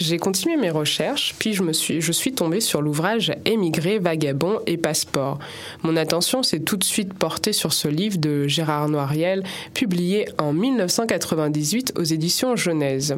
J'ai 0.00 0.16
continué 0.16 0.56
mes 0.56 0.70
recherches, 0.70 1.34
puis 1.38 1.52
je, 1.52 1.62
me 1.62 1.74
suis, 1.74 2.00
je 2.00 2.10
suis 2.10 2.32
tombée 2.32 2.62
sur 2.62 2.80
l'ouvrage 2.80 3.34
Émigré, 3.44 3.98
vagabond 3.98 4.60
et 4.66 4.78
passeport. 4.78 5.38
Mon 5.82 5.94
attention 5.94 6.42
s'est 6.42 6.60
tout 6.60 6.78
de 6.78 6.84
suite 6.84 7.12
portée 7.12 7.52
sur 7.52 7.74
ce 7.74 7.86
livre 7.86 8.16
de 8.16 8.48
Gérard 8.48 8.88
Noiriel, 8.88 9.42
publié 9.74 10.26
en 10.38 10.54
1998 10.54 11.92
aux 11.98 12.02
éditions 12.02 12.56
Genèse. 12.56 13.14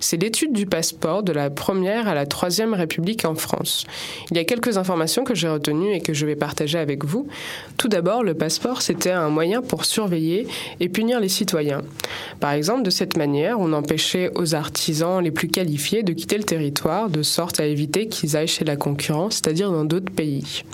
C'est 0.00 0.16
l'étude 0.16 0.54
du 0.54 0.64
passeport 0.64 1.24
de 1.24 1.32
la 1.32 1.50
première 1.50 2.08
à 2.08 2.14
la 2.14 2.24
troisième 2.24 2.72
République 2.72 3.26
en 3.26 3.34
France. 3.34 3.84
Il 4.30 4.38
y 4.38 4.40
a 4.40 4.44
quelques 4.44 4.78
informations 4.78 5.24
que 5.24 5.34
j'ai 5.34 5.48
retenues 5.50 5.92
et 5.92 6.00
que 6.00 6.14
je 6.14 6.24
vais 6.24 6.36
partager 6.36 6.78
avec 6.78 7.04
vous. 7.04 7.28
Tout 7.76 7.88
d'abord, 7.88 8.22
le 8.22 8.32
passeport, 8.32 8.80
c'était 8.80 9.10
un 9.10 9.28
moyen 9.28 9.60
pour 9.60 9.84
surveiller 9.84 10.46
et 10.80 10.88
punir 10.88 11.20
les 11.20 11.28
citoyens. 11.28 11.82
Par 12.40 12.52
exemple, 12.52 12.82
de 12.82 12.88
cette 12.90 13.18
manière, 13.18 13.60
on 13.60 13.74
empêchait 13.74 14.30
aux 14.36 14.54
artisans 14.54 15.22
les 15.22 15.30
plus 15.30 15.48
qualifiés 15.48 16.02
de 16.02 16.13
quitter 16.14 16.38
le 16.38 16.44
territoire 16.44 17.10
de 17.10 17.22
sorte 17.22 17.60
à 17.60 17.66
éviter 17.66 18.08
qu'ils 18.08 18.36
aillent 18.36 18.48
chez 18.48 18.64
la 18.64 18.76
concurrence, 18.76 19.34
c'est-à-dire 19.34 19.70
dans 19.70 19.84
d'autres 19.84 20.12
pays. 20.12 20.64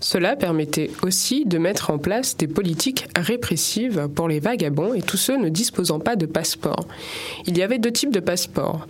Cela 0.00 0.36
permettait 0.36 0.90
aussi 1.02 1.44
de 1.44 1.58
mettre 1.58 1.90
en 1.90 1.98
place 1.98 2.36
des 2.36 2.46
politiques 2.46 3.08
répressives 3.16 4.08
pour 4.14 4.28
les 4.28 4.40
vagabonds 4.40 4.94
et 4.94 5.02
tous 5.02 5.16
ceux 5.16 5.36
ne 5.36 5.48
disposant 5.48 5.98
pas 5.98 6.16
de 6.16 6.26
passeport. 6.26 6.86
Il 7.46 7.58
y 7.58 7.62
avait 7.62 7.78
deux 7.78 7.90
types 7.90 8.12
de 8.12 8.20
passeports. 8.20 8.86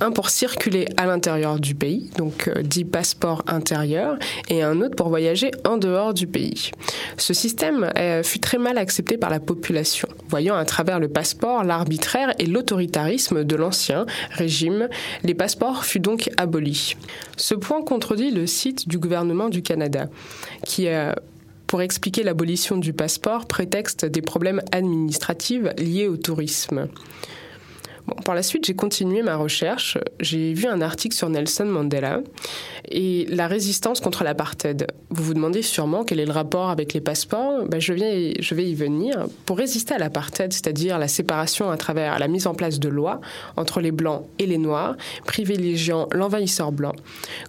Un 0.00 0.12
pour 0.12 0.30
circuler 0.30 0.86
à 0.96 1.06
l'intérieur 1.06 1.58
du 1.58 1.74
pays, 1.74 2.10
donc 2.16 2.48
euh, 2.48 2.62
dit 2.62 2.84
passeport 2.84 3.42
intérieur, 3.46 4.18
et 4.48 4.62
un 4.62 4.80
autre 4.80 4.94
pour 4.94 5.08
voyager 5.08 5.50
en 5.64 5.76
dehors 5.76 6.14
du 6.14 6.26
pays. 6.26 6.70
Ce 7.16 7.34
système 7.34 7.90
euh, 7.96 8.22
fut 8.22 8.38
très 8.38 8.58
mal 8.58 8.78
accepté 8.78 9.16
par 9.16 9.30
la 9.30 9.40
population, 9.40 10.08
voyant 10.28 10.54
à 10.54 10.64
travers 10.64 11.00
le 11.00 11.08
passeport 11.08 11.64
l'arbitraire 11.64 12.34
et 12.38 12.46
l'autoritarisme 12.46 13.44
de 13.44 13.56
l'ancien 13.56 14.06
régime. 14.30 14.88
Les 15.24 15.34
passeports 15.34 15.84
furent 15.84 16.02
donc 16.02 16.30
abolis. 16.36 16.96
Ce 17.36 17.54
point 17.54 17.82
contredit 17.82 18.30
le 18.30 18.46
site 18.46 18.88
du 18.88 18.98
gouvernement 18.98 19.48
du 19.48 19.62
Canada 19.62 20.08
qui, 20.64 20.88
euh, 20.88 21.12
pour 21.66 21.82
expliquer 21.82 22.22
l'abolition 22.22 22.76
du 22.76 22.92
passeport, 22.92 23.46
prétexte 23.46 24.04
des 24.04 24.22
problèmes 24.22 24.62
administratifs 24.72 25.64
liés 25.78 26.08
au 26.08 26.16
tourisme. 26.16 26.88
Par 28.24 28.34
la 28.34 28.42
suite, 28.42 28.66
j'ai 28.66 28.74
continué 28.74 29.22
ma 29.22 29.36
recherche. 29.36 29.98
J'ai 30.20 30.52
vu 30.54 30.66
un 30.66 30.80
article 30.80 31.14
sur 31.14 31.28
Nelson 31.28 31.64
Mandela 31.64 32.20
et 32.90 33.26
la 33.28 33.46
résistance 33.46 34.00
contre 34.00 34.24
l'apartheid. 34.24 34.86
Vous 35.10 35.24
vous 35.24 35.34
demandez 35.34 35.62
sûrement 35.62 36.04
quel 36.04 36.20
est 36.20 36.26
le 36.26 36.32
rapport 36.32 36.70
avec 36.70 36.94
les 36.94 37.00
passeports. 37.00 37.64
Ben, 37.66 37.80
je, 37.80 37.92
viens, 37.92 38.32
je 38.38 38.54
vais 38.54 38.64
y 38.64 38.74
venir. 38.74 39.26
Pour 39.46 39.58
résister 39.58 39.94
à 39.94 39.98
l'apartheid, 39.98 40.52
c'est-à-dire 40.52 40.98
la 40.98 41.08
séparation 41.08 41.70
à 41.70 41.76
travers 41.76 42.18
la 42.18 42.28
mise 42.28 42.46
en 42.46 42.54
place 42.54 42.80
de 42.80 42.88
lois 42.88 43.20
entre 43.56 43.80
les 43.80 43.92
blancs 43.92 44.24
et 44.38 44.46
les 44.46 44.58
noirs, 44.58 44.96
privilégiant 45.24 46.08
l'envahisseur 46.12 46.72
blanc, 46.72 46.92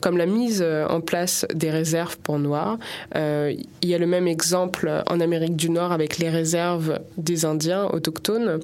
comme 0.01 0.17
la 0.17 0.25
mise 0.25 0.61
euh, 0.63 0.87
en 0.87 1.01
place 1.01 1.45
des 1.53 1.71
réserves 1.71 2.17
pour 2.17 2.39
noirs. 2.39 2.77
Euh, 3.15 3.53
il 3.81 3.89
y 3.89 3.95
a 3.95 3.97
le 3.97 4.07
même 4.07 4.27
exemple 4.27 5.03
en 5.07 5.19
Amérique 5.19 5.55
du 5.55 5.69
Nord 5.69 5.91
avec 5.91 6.17
les 6.17 6.29
réserves 6.29 6.99
des 7.17 7.45
Indiens 7.45 7.85
autochtones, 7.85 8.59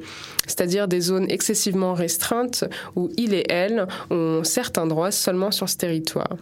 c'est-à-dire 0.50 0.88
des 0.88 1.00
zones 1.00 1.30
excessivement 1.30 1.94
restreintes 1.94 2.66
où 2.96 3.10
il 3.18 3.34
et 3.34 3.46
elle 3.50 3.88
ont 4.10 4.44
certains 4.44 4.88
droits 4.88 5.12
seulement 5.12 5.52
sur 5.52 5.70
ce 5.70 5.78
territoire. 5.78 6.36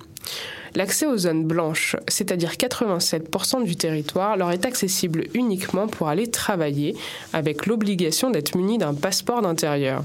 L'accès 0.75 1.05
aux 1.05 1.17
zones 1.17 1.45
blanches, 1.45 1.95
c'est-à-dire 2.07 2.51
87% 2.51 3.63
du 3.63 3.75
territoire, 3.75 4.37
leur 4.37 4.51
est 4.51 4.65
accessible 4.65 5.25
uniquement 5.33 5.87
pour 5.87 6.07
aller 6.07 6.29
travailler, 6.29 6.95
avec 7.33 7.65
l'obligation 7.65 8.29
d'être 8.29 8.55
muni 8.55 8.77
d'un 8.77 8.93
passeport 8.93 9.41
d'intérieur. 9.41 10.03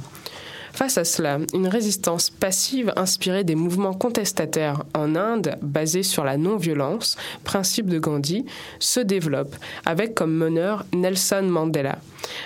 Face 0.73 0.97
à 0.97 1.05
cela, 1.05 1.39
une 1.53 1.69
résistance 1.69 2.31
passive 2.31 2.93
inspirée 2.97 3.45
des 3.45 3.55
mouvements 3.55 3.93
contestataires 3.93 4.85
en 4.95 5.17
Inde, 5.17 5.57
basée 5.61 6.03
sur 6.03 6.25
la 6.25 6.39
non-violence, 6.39 7.17
principe 7.45 7.87
de 7.87 7.99
Gandhi, 7.99 8.47
se 8.79 9.01
développe, 9.01 9.55
avec 9.85 10.15
comme 10.15 10.35
meneur 10.35 10.85
Nelson 10.95 11.43
Mandela. 11.43 11.99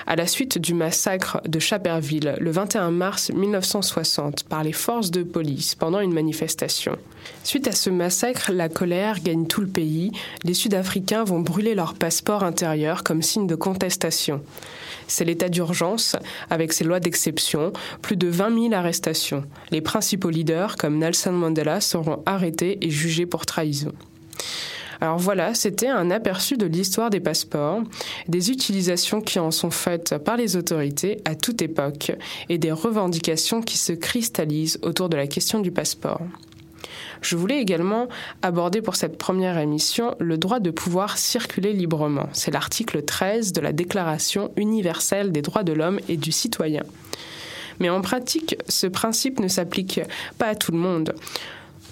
À 0.07 0.17
la 0.17 0.27
suite 0.27 0.59
du 0.59 0.75
massacre 0.75 1.41
de 1.47 1.59
Chaperville 1.59 2.35
le 2.41 2.51
21 2.51 2.91
mars 2.91 3.31
1960 3.31 4.45
par 4.45 4.65
les 4.65 4.73
forces 4.73 5.11
de 5.11 5.23
police 5.23 5.75
pendant 5.75 6.01
une 6.01 6.13
manifestation. 6.13 6.97
Suite 7.45 7.69
à 7.69 7.73
ce 7.73 7.91
massacre, 7.91 8.51
la 8.53 8.69
colère 8.69 9.21
gagne 9.21 9.47
tout 9.47 9.61
le 9.61 9.67
pays. 9.67 10.13
Les 10.45 10.55
Sud-Africains 10.55 11.25
vont 11.25 11.41
brûler 11.41 11.75
leur 11.75 11.95
passeport 11.95 12.43
intérieur 12.43 13.05
comme 13.05 13.23
signe 13.23 13.47
de 13.47 13.55
contestation. 13.55 14.43
C'est 15.09 15.25
l'état 15.25 15.49
d'urgence, 15.49 16.17
avec 16.51 16.73
ses 16.73 16.85
lois 16.85 17.01
d'exception, 17.01 17.73
plus 18.03 18.17
de 18.17 18.29
20 18.29 18.55
000 18.71 18.73
arrestations. 18.73 19.45
Les 19.71 19.81
principaux 19.81 20.31
leaders, 20.31 20.77
comme 20.77 20.99
Nelson 20.99 21.33
Mandela, 21.33 21.81
seront 21.81 22.23
arrêtés 22.27 22.79
et 22.81 22.91
jugés 22.91 23.27
pour 23.27 23.47
trahison. 23.47 23.93
Alors 25.01 25.19
voilà, 25.19 25.55
c'était 25.55 25.89
un 25.89 26.11
aperçu 26.11 26.57
de 26.57 26.67
l'histoire 26.67 27.11
des 27.11 27.21
passeports, 27.21 27.83
des 28.29 28.51
utilisations 28.51 29.21
qui 29.21 29.39
en 29.39 29.51
sont 29.51 29.71
faites 29.71 30.17
par 30.19 30.37
les 30.37 30.57
autorités 30.57 31.21
à 31.25 31.35
toute 31.35 31.61
époque 31.63 32.13
et 32.49 32.59
des 32.59 32.73
revendications 32.73 33.61
qui 33.61 33.77
se 33.77 33.93
cristallisent 33.93 34.79
autour 34.83 35.09
de 35.09 35.17
la 35.17 35.27
question 35.27 35.61
du 35.61 35.71
passeport. 35.71 36.23
Je 37.21 37.37
voulais 37.37 37.61
également 37.61 38.09
aborder 38.43 38.83
pour 38.83 38.97
cette 38.97 39.19
première 39.19 39.59
émission 39.59 40.15
le 40.19 40.39
droit 40.39 40.61
de 40.61 40.71
pouvoir 40.71 41.19
circuler 41.19 41.73
librement. 41.73 42.29
C'est 42.33 42.53
l'article 42.53 43.03
13 43.03 43.53
de 43.53 43.61
la 43.61 43.73
Déclaration 43.73 44.51
universelle 44.57 45.33
des 45.33 45.43
droits 45.43 45.65
de 45.65 45.73
l'homme 45.73 46.01
et 46.09 46.17
du 46.17 46.33
citoyen. 46.33 46.83
Mais 47.81 47.91
en 47.91 48.01
pratique, 48.01 48.57
ce 48.69 48.87
principe 48.87 49.41
ne 49.41 49.49
s'applique 49.49 50.01
pas 50.39 50.47
à 50.47 50.55
tout 50.55 50.73
le 50.73 50.79
monde. 50.79 51.15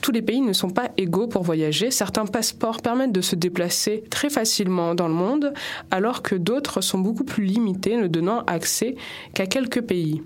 Tous 0.00 0.12
les 0.12 0.22
pays 0.22 0.42
ne 0.42 0.52
sont 0.52 0.70
pas 0.70 0.90
égaux 0.98 1.28
pour 1.28 1.42
voyager. 1.42 1.90
Certains 1.90 2.26
passeports 2.26 2.82
permettent 2.82 3.12
de 3.12 3.22
se 3.22 3.36
déplacer 3.36 4.04
très 4.10 4.28
facilement 4.28 4.94
dans 4.94 5.08
le 5.08 5.14
monde, 5.14 5.54
alors 5.90 6.22
que 6.22 6.34
d'autres 6.34 6.82
sont 6.82 6.98
beaucoup 6.98 7.24
plus 7.24 7.44
limités, 7.44 7.96
ne 7.96 8.06
donnant 8.06 8.40
accès 8.40 8.96
qu'à 9.32 9.46
quelques 9.46 9.80
pays. 9.80 10.22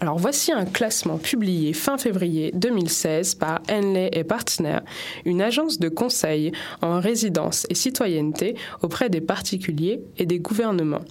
Alors 0.00 0.16
voici 0.16 0.52
un 0.52 0.64
classement 0.64 1.18
publié 1.18 1.72
fin 1.72 1.98
février 1.98 2.52
2016 2.54 3.34
par 3.34 3.60
Henley 3.68 4.10
et 4.12 4.22
Partner, 4.22 4.78
une 5.24 5.42
agence 5.42 5.80
de 5.80 5.88
conseil 5.88 6.52
en 6.82 7.00
résidence 7.00 7.66
et 7.68 7.74
citoyenneté 7.74 8.54
auprès 8.82 9.10
des 9.10 9.20
particuliers 9.20 10.00
et 10.16 10.24
des 10.24 10.38
gouvernements. 10.38 11.02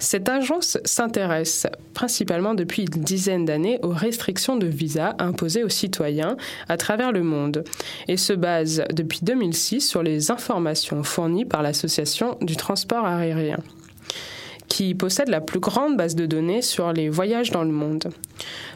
Cette 0.00 0.28
agence 0.28 0.76
s'intéresse 0.84 1.68
principalement 1.94 2.54
depuis 2.54 2.82
une 2.82 3.02
dizaine 3.02 3.44
d'années 3.44 3.78
aux 3.82 3.90
restrictions 3.90 4.56
de 4.56 4.66
visa 4.66 5.14
imposées 5.20 5.62
aux 5.62 5.68
citoyens 5.68 6.36
à 6.68 6.76
travers 6.76 7.12
le 7.12 7.22
monde 7.22 7.62
et 8.08 8.16
se 8.16 8.32
base 8.32 8.82
depuis 8.92 9.20
2006 9.22 9.80
sur 9.80 10.02
les 10.02 10.32
informations 10.32 11.04
fournies 11.04 11.44
par 11.44 11.62
l'Association 11.62 12.38
du 12.40 12.56
transport 12.56 13.06
aérien 13.06 13.58
qui 14.76 14.94
possède 14.94 15.30
la 15.30 15.40
plus 15.40 15.58
grande 15.58 15.96
base 15.96 16.14
de 16.14 16.26
données 16.26 16.60
sur 16.60 16.92
les 16.92 17.08
voyages 17.08 17.50
dans 17.50 17.62
le 17.62 17.72
monde. 17.72 18.10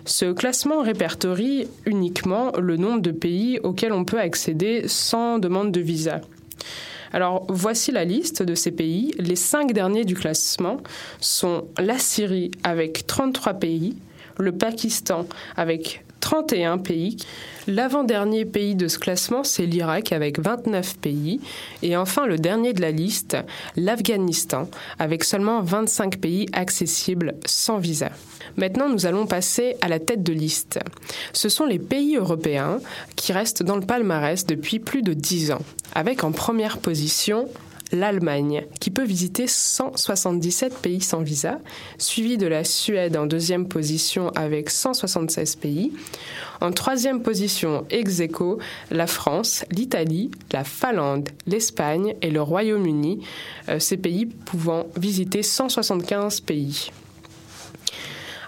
Ce 0.07 0.33
classement 0.33 0.81
répertorie 0.81 1.69
uniquement 1.85 2.53
le 2.59 2.79
nombre 2.79 3.03
de 3.03 3.11
pays 3.11 3.61
auxquels 3.63 3.93
on 3.93 4.07
peut 4.07 4.19
accéder 4.19 4.89
sans 4.89 5.39
demande 5.39 5.73
de 5.73 5.81
visa. 5.83 6.23
Alors 7.13 7.45
voici 7.51 7.93
la 7.93 8.07
liste 8.07 8.43
de 8.43 8.55
ces 8.55 8.71
pays. 8.71 9.13
Les 9.19 9.37
cinq 9.37 9.75
derniers 9.75 10.07
du 10.07 10.15
classement 10.15 10.79
sont 11.21 11.67
la 11.79 11.99
Syrie 11.99 12.51
avec 12.63 13.07
33 13.07 13.53
pays, 13.55 13.95
le 14.39 14.53
Pakistan 14.53 15.27
avec 15.55 16.03
31 16.21 16.79
pays. 16.79 17.17
L'avant-dernier 17.67 18.45
pays 18.45 18.75
de 18.75 18.89
ce 18.89 18.99
classement, 18.99 19.45
c'est 19.45 19.67
l'Irak 19.67 20.13
avec 20.13 20.39
29 20.39 20.99
pays. 20.99 21.41
Et 21.83 21.97
enfin, 21.97 22.27
le 22.27 22.37
dernier 22.37 22.73
de 22.73 22.81
la 22.81 22.91
liste, 22.91 23.37
l'Afghanistan, 23.77 24.69
avec 24.99 25.25
seulement 25.25 25.63
25 25.63 26.19
pays 26.19 26.47
accessibles 26.53 27.35
sans 27.47 27.79
visa. 27.79 28.11
Maintenant, 28.57 28.89
nous 28.89 29.07
allons 29.07 29.27
passer 29.27 29.77
à 29.81 29.89
la 29.89 29.99
tête 29.99 30.23
de 30.23 30.33
liste. 30.33 30.79
Ce 31.33 31.49
sont 31.49 31.67
les 31.67 31.79
pays 31.79 32.17
européens 32.17 32.79
qui 33.17 33.33
restent 33.33 33.63
dans 33.63 33.77
le 33.77 33.87
palmarès 33.87 34.47
depuis 34.47 34.79
plus 34.79 35.03
de 35.03 35.13
10 35.13 35.53
ans, 35.53 35.63
avec 35.95 36.25
en 36.25 36.33
première 36.33 36.79
position 36.79 37.49
l'Allemagne, 37.93 38.67
qui 38.81 38.91
peut 38.91 39.05
visiter 39.05 39.47
177 39.47 40.79
pays 40.79 41.01
sans 41.01 41.23
visa, 41.23 41.59
suivi 41.99 42.39
de 42.39 42.47
la 42.47 42.65
Suède 42.65 43.17
en 43.17 43.27
deuxième 43.27 43.69
position 43.69 44.31
avec 44.31 44.71
176 44.71 45.57
pays. 45.57 45.93
En 46.61 46.73
troisième 46.73 47.23
position, 47.23 47.87
ex 47.91 48.21
aequo, 48.21 48.59
la 48.91 49.07
France, 49.07 49.65
l'Italie, 49.71 50.31
la 50.53 50.65
Finlande, 50.65 51.29
l'Espagne 51.47 52.15
et 52.23 52.31
le 52.31 52.43
Royaume-Uni, 52.43 53.25
euh, 53.69 53.79
ces 53.79 53.97
pays 53.97 54.27
pouvant 54.27 54.87
visiter 54.97 55.43
175 55.43 56.41
pays. 56.41 56.91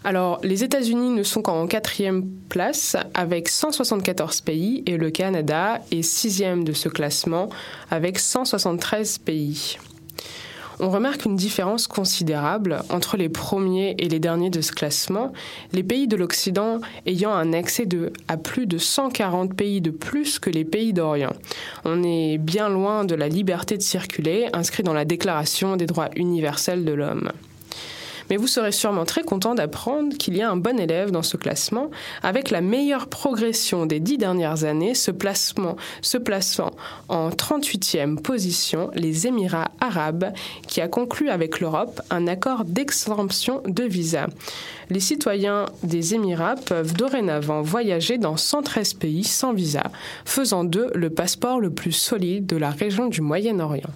Alors, 0.04 0.40
les 0.42 0.64
États-Unis 0.64 1.10
ne 1.10 1.22
sont 1.22 1.42
qu'en 1.42 1.66
quatrième 1.66 2.26
place 2.48 2.96
avec 3.14 3.48
174 3.48 4.40
pays 4.40 4.82
et 4.86 4.96
le 4.96 5.10
Canada 5.10 5.80
est 5.92 6.02
sixième 6.02 6.64
de 6.64 6.72
ce 6.72 6.88
classement 6.88 7.48
avec 7.90 8.18
173 8.18 9.18
pays. 9.18 9.78
On 10.80 10.90
remarque 10.90 11.26
une 11.26 11.36
différence 11.36 11.86
considérable 11.86 12.82
entre 12.90 13.16
les 13.16 13.28
premiers 13.28 13.94
et 13.98 14.08
les 14.08 14.18
derniers 14.18 14.50
de 14.50 14.60
ce 14.60 14.72
classement, 14.72 15.32
les 15.72 15.84
pays 15.84 16.08
de 16.08 16.16
l'Occident 16.16 16.80
ayant 17.06 17.32
un 17.32 17.52
accès 17.52 17.86
de, 17.86 18.12
à 18.26 18.36
plus 18.36 18.66
de 18.66 18.78
140 18.78 19.54
pays 19.54 19.80
de 19.80 19.90
plus 19.90 20.40
que 20.40 20.50
les 20.50 20.64
pays 20.64 20.92
d'Orient. 20.92 21.34
On 21.84 22.02
est 22.02 22.38
bien 22.38 22.68
loin 22.68 23.04
de 23.04 23.14
la 23.14 23.28
liberté 23.28 23.76
de 23.76 23.82
circuler 23.82 24.48
inscrite 24.52 24.84
dans 24.84 24.92
la 24.92 25.04
Déclaration 25.04 25.76
des 25.76 25.86
droits 25.86 26.10
universels 26.16 26.84
de 26.84 26.92
l'homme. 26.92 27.30
Mais 28.30 28.36
vous 28.36 28.46
serez 28.46 28.72
sûrement 28.72 29.04
très 29.04 29.22
content 29.22 29.54
d'apprendre 29.54 30.16
qu'il 30.16 30.36
y 30.36 30.42
a 30.42 30.50
un 30.50 30.56
bon 30.56 30.78
élève 30.78 31.10
dans 31.10 31.22
ce 31.22 31.36
classement, 31.36 31.90
avec 32.22 32.50
la 32.50 32.60
meilleure 32.60 33.08
progression 33.08 33.86
des 33.86 34.00
dix 34.00 34.18
dernières 34.18 34.64
années, 34.64 34.94
ce 34.94 35.10
placement 35.10 35.76
se 36.00 36.18
plaçant 36.18 36.70
en 37.08 37.30
38e 37.30 38.16
position, 38.16 38.90
les 38.94 39.26
Émirats 39.26 39.70
arabes, 39.80 40.32
qui 40.66 40.80
a 40.80 40.88
conclu 40.88 41.28
avec 41.28 41.60
l'Europe 41.60 42.00
un 42.10 42.26
accord 42.26 42.64
d'exemption 42.64 43.62
de 43.66 43.84
visa. 43.84 44.26
Les 44.90 45.00
citoyens 45.00 45.66
des 45.82 46.14
Émirats 46.14 46.56
peuvent 46.56 46.94
dorénavant 46.94 47.62
voyager 47.62 48.18
dans 48.18 48.36
113 48.36 48.94
pays 48.94 49.24
sans 49.24 49.52
visa, 49.52 49.84
faisant 50.24 50.64
d'eux 50.64 50.90
le 50.94 51.10
passeport 51.10 51.60
le 51.60 51.70
plus 51.70 51.92
solide 51.92 52.46
de 52.46 52.56
la 52.56 52.70
région 52.70 53.06
du 53.06 53.20
Moyen-Orient 53.20 53.90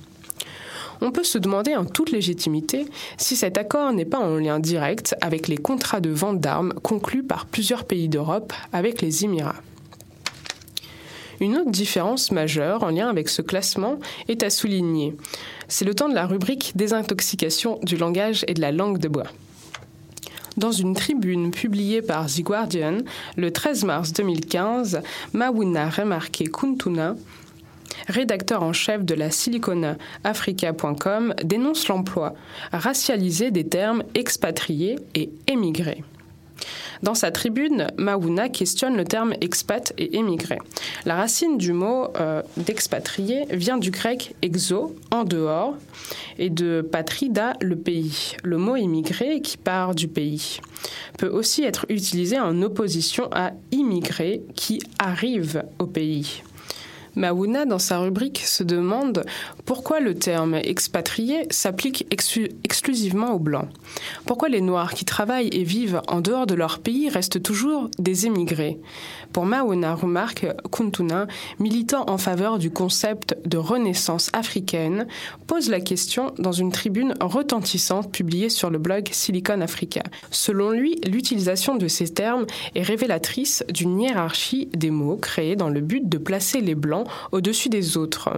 on 1.01 1.11
peut 1.11 1.25
se 1.25 1.39
demander 1.39 1.75
en 1.77 1.85
toute 1.85 2.11
légitimité 2.11 2.87
si 3.17 3.37
cet 3.37 3.59
accord 3.59 3.93
n'est 3.93 4.05
pas 4.05 4.19
en 4.19 4.37
lien 4.37 4.59
direct 4.59 5.15
avec 5.21 5.49
les 5.49 5.57
contrats 5.57 6.01
de 6.01 6.11
vente 6.11 6.41
d'armes 6.41 6.73
conclus 6.83 7.23
par 7.23 7.47
plusieurs 7.47 7.85
pays 7.85 8.09
d'Europe 8.09 8.53
avec 8.73 9.03
les 9.03 9.25
Émirats. 9.25 9.63
Une 11.41 11.57
autre 11.59 11.71
différence 11.71 12.31
majeure 12.31 12.83
en 12.83 12.91
lien 12.91 13.09
avec 13.09 13.29
ce 13.29 13.43
classement 13.43 13.99
est 14.29 14.43
à 14.43 14.51
souligner. 14.51 15.15
C'est 15.69 15.85
le 15.85 15.95
temps 15.95 16.09
de 16.09 16.15
la 16.15 16.27
rubrique 16.27 16.73
Désintoxication 16.77 17.79
du 17.83 17.97
langage 17.97 18.45
et 18.49 18.55
de 18.55 18.61
la 18.61 18.73
langue 18.73 18.99
de 18.99 19.09
bois. 19.09 19.27
Dans 20.57 20.73
une 20.73 20.95
tribune 20.95 21.51
publiée 21.51 22.01
par 22.01 22.27
The 22.27 22.41
Guardian 22.41 22.99
le 23.37 23.53
13 23.53 23.85
mars 23.85 24.13
2015, 24.15 25.03
Mawuna 25.35 25.91
Remarque 25.91 26.45
Kuntuna 26.51 27.15
rédacteur 28.09 28.63
en 28.63 28.73
chef 28.73 29.05
de 29.05 29.15
la 29.15 29.31
siliconaafrica.com, 29.31 31.35
dénonce 31.45 31.89
l'emploi 31.89 32.35
racialisé 32.73 33.51
des 33.51 33.67
termes 33.67 34.03
expatriés 34.15 34.97
et 35.15 35.31
émigrés. 35.47 36.03
Dans 37.03 37.15
sa 37.15 37.31
tribune, 37.31 37.89
Maouna 37.99 38.49
questionne 38.49 38.97
le 38.97 39.05
terme 39.05 39.35
expat 39.41 39.93
et 39.99 40.17
émigré. 40.17 40.59
La 41.05 41.15
racine 41.15 41.59
du 41.59 41.73
mot 41.73 42.09
euh, 42.19 42.43
d'expatrié 42.57 43.45
vient 43.51 43.79
du 43.79 43.91
grec 43.91 44.35
exo, 44.43 44.95
en 45.11 45.25
dehors, 45.25 45.77
et 46.39 46.51
de 46.51 46.81
patrida, 46.81 47.55
le 47.61 47.77
pays. 47.77 48.37
Le 48.43 48.57
mot 48.57 48.77
immigré, 48.77 49.41
qui 49.41 49.57
part 49.57 49.95
du 49.95 50.09
pays, 50.09 50.61
peut 51.19 51.29
aussi 51.29 51.65
être 51.65 51.87
utilisé 51.89 52.39
en 52.39 52.63
opposition 52.63 53.29
à 53.33 53.53
immigré, 53.73 54.43
qui 54.55 54.81
arrive 54.99 55.65
au 55.79 55.87
pays. 55.87 56.43
Maouna, 57.17 57.65
dans 57.65 57.79
sa 57.79 57.99
rubrique, 57.99 58.43
se 58.45 58.63
demande 58.63 59.25
pourquoi 59.65 60.01
le 60.01 60.15
terme 60.15 60.55
expatrié 60.55 61.47
s'applique 61.51 62.07
exclu- 62.11 62.51
exclusivement 62.63 63.33
aux 63.33 63.39
Blancs. 63.39 63.69
Pourquoi 64.27 64.51
les 64.51 64.61
Noirs 64.61 64.93
qui 64.93 65.07
travaillent 65.07 65.49
et 65.49 65.65
vivent 65.65 66.03
en 66.09 66.21
dehors 66.21 66.47
de 66.47 66.55
leur 66.55 66.79
pays 66.79 67.09
restent 67.09 67.43
toujours 67.43 67.89
des 67.99 68.27
émigrés? 68.27 68.79
Pour 69.33 69.47
Maouna, 69.47 69.95
remarque 69.95 70.47
Kuntuna, 70.71 71.27
militant 71.59 72.05
en 72.09 72.19
faveur 72.19 72.59
du 72.59 72.71
concept 72.71 73.37
de 73.47 73.57
renaissance 73.57 74.31
africaine, 74.35 75.07
pose 75.47 75.71
la 75.71 75.81
question 75.81 76.33
dans 76.39 76.53
une 76.53 76.71
tribune 76.71 77.15
retentissante 77.21 78.13
publiée 78.13 78.51
sur 78.51 78.71
le 78.71 78.79
blog 78.79 79.09
Silicon 79.11 79.63
Africa. 79.63 80.03
Selon 80.31 80.71
lui, 80.71 81.01
l'utilisation 81.07 81.77
de 81.77 81.89
ces 81.89 82.09
termes 82.11 82.47
est 82.75 82.83
révélatrice 82.83 83.65
d'une 83.71 84.01
hiérarchie 84.01 84.69
des 84.75 84.91
mots 84.91 85.17
créée 85.17 85.57
dans 85.57 85.71
le 85.71 85.81
but 85.81 86.09
de 86.09 86.19
placer 86.19 86.61
les 86.61 86.75
Blancs 86.75 87.06
au-dessus 87.33 87.69
des 87.69 87.97
autres. 87.97 88.31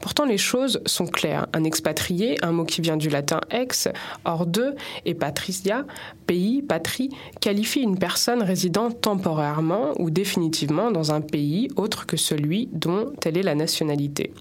Pourtant, 0.00 0.24
les 0.24 0.38
choses 0.38 0.80
sont 0.86 1.06
claires. 1.06 1.46
Un 1.52 1.64
expatrié, 1.64 2.36
un 2.42 2.52
mot 2.52 2.64
qui 2.64 2.80
vient 2.80 2.96
du 2.96 3.08
latin 3.08 3.40
ex, 3.50 3.88
hors 4.24 4.46
de, 4.46 4.74
et 5.04 5.14
patricia, 5.14 5.84
pays, 6.26 6.62
patrie, 6.62 7.10
qualifie 7.40 7.80
une 7.80 7.98
personne 7.98 8.42
résidant 8.42 8.90
temporairement 8.90 9.92
ou 9.98 10.10
définitivement 10.10 10.90
dans 10.90 11.12
un 11.12 11.20
pays 11.20 11.68
autre 11.76 12.06
que 12.06 12.16
celui 12.16 12.68
dont 12.72 13.12
elle 13.24 13.38
est 13.38 13.42
la 13.42 13.54
nationalité. 13.54 14.32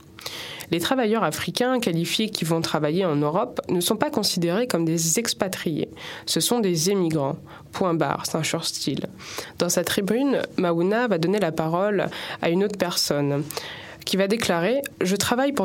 Les 0.71 0.79
travailleurs 0.79 1.23
africains 1.23 1.79
qualifiés 1.79 2.29
qui 2.29 2.45
vont 2.45 2.61
travailler 2.61 3.05
en 3.05 3.15
Europe 3.15 3.61
ne 3.69 3.81
sont 3.81 3.95
pas 3.95 4.09
considérés 4.09 4.67
comme 4.67 4.85
des 4.85 5.19
expatriés. 5.19 5.89
Ce 6.25 6.39
sont 6.39 6.59
des 6.59 6.89
émigrants. 6.89 7.37
Point 7.71 7.93
barre, 7.93 8.23
c'est 8.25 8.37
un 8.37 8.43
short 8.43 8.65
style. 8.65 9.07
Dans 9.59 9.69
sa 9.69 9.83
tribune, 9.83 10.41
Maouna 10.57 11.07
va 11.07 11.17
donner 11.17 11.39
la 11.39 11.51
parole 11.51 12.07
à 12.41 12.49
une 12.49 12.63
autre 12.63 12.77
personne 12.77 13.43
qui 14.05 14.17
va 14.17 14.27
déclarer 14.27 14.81
Je 15.01 15.15
travaille 15.15 15.53
pour 15.53 15.61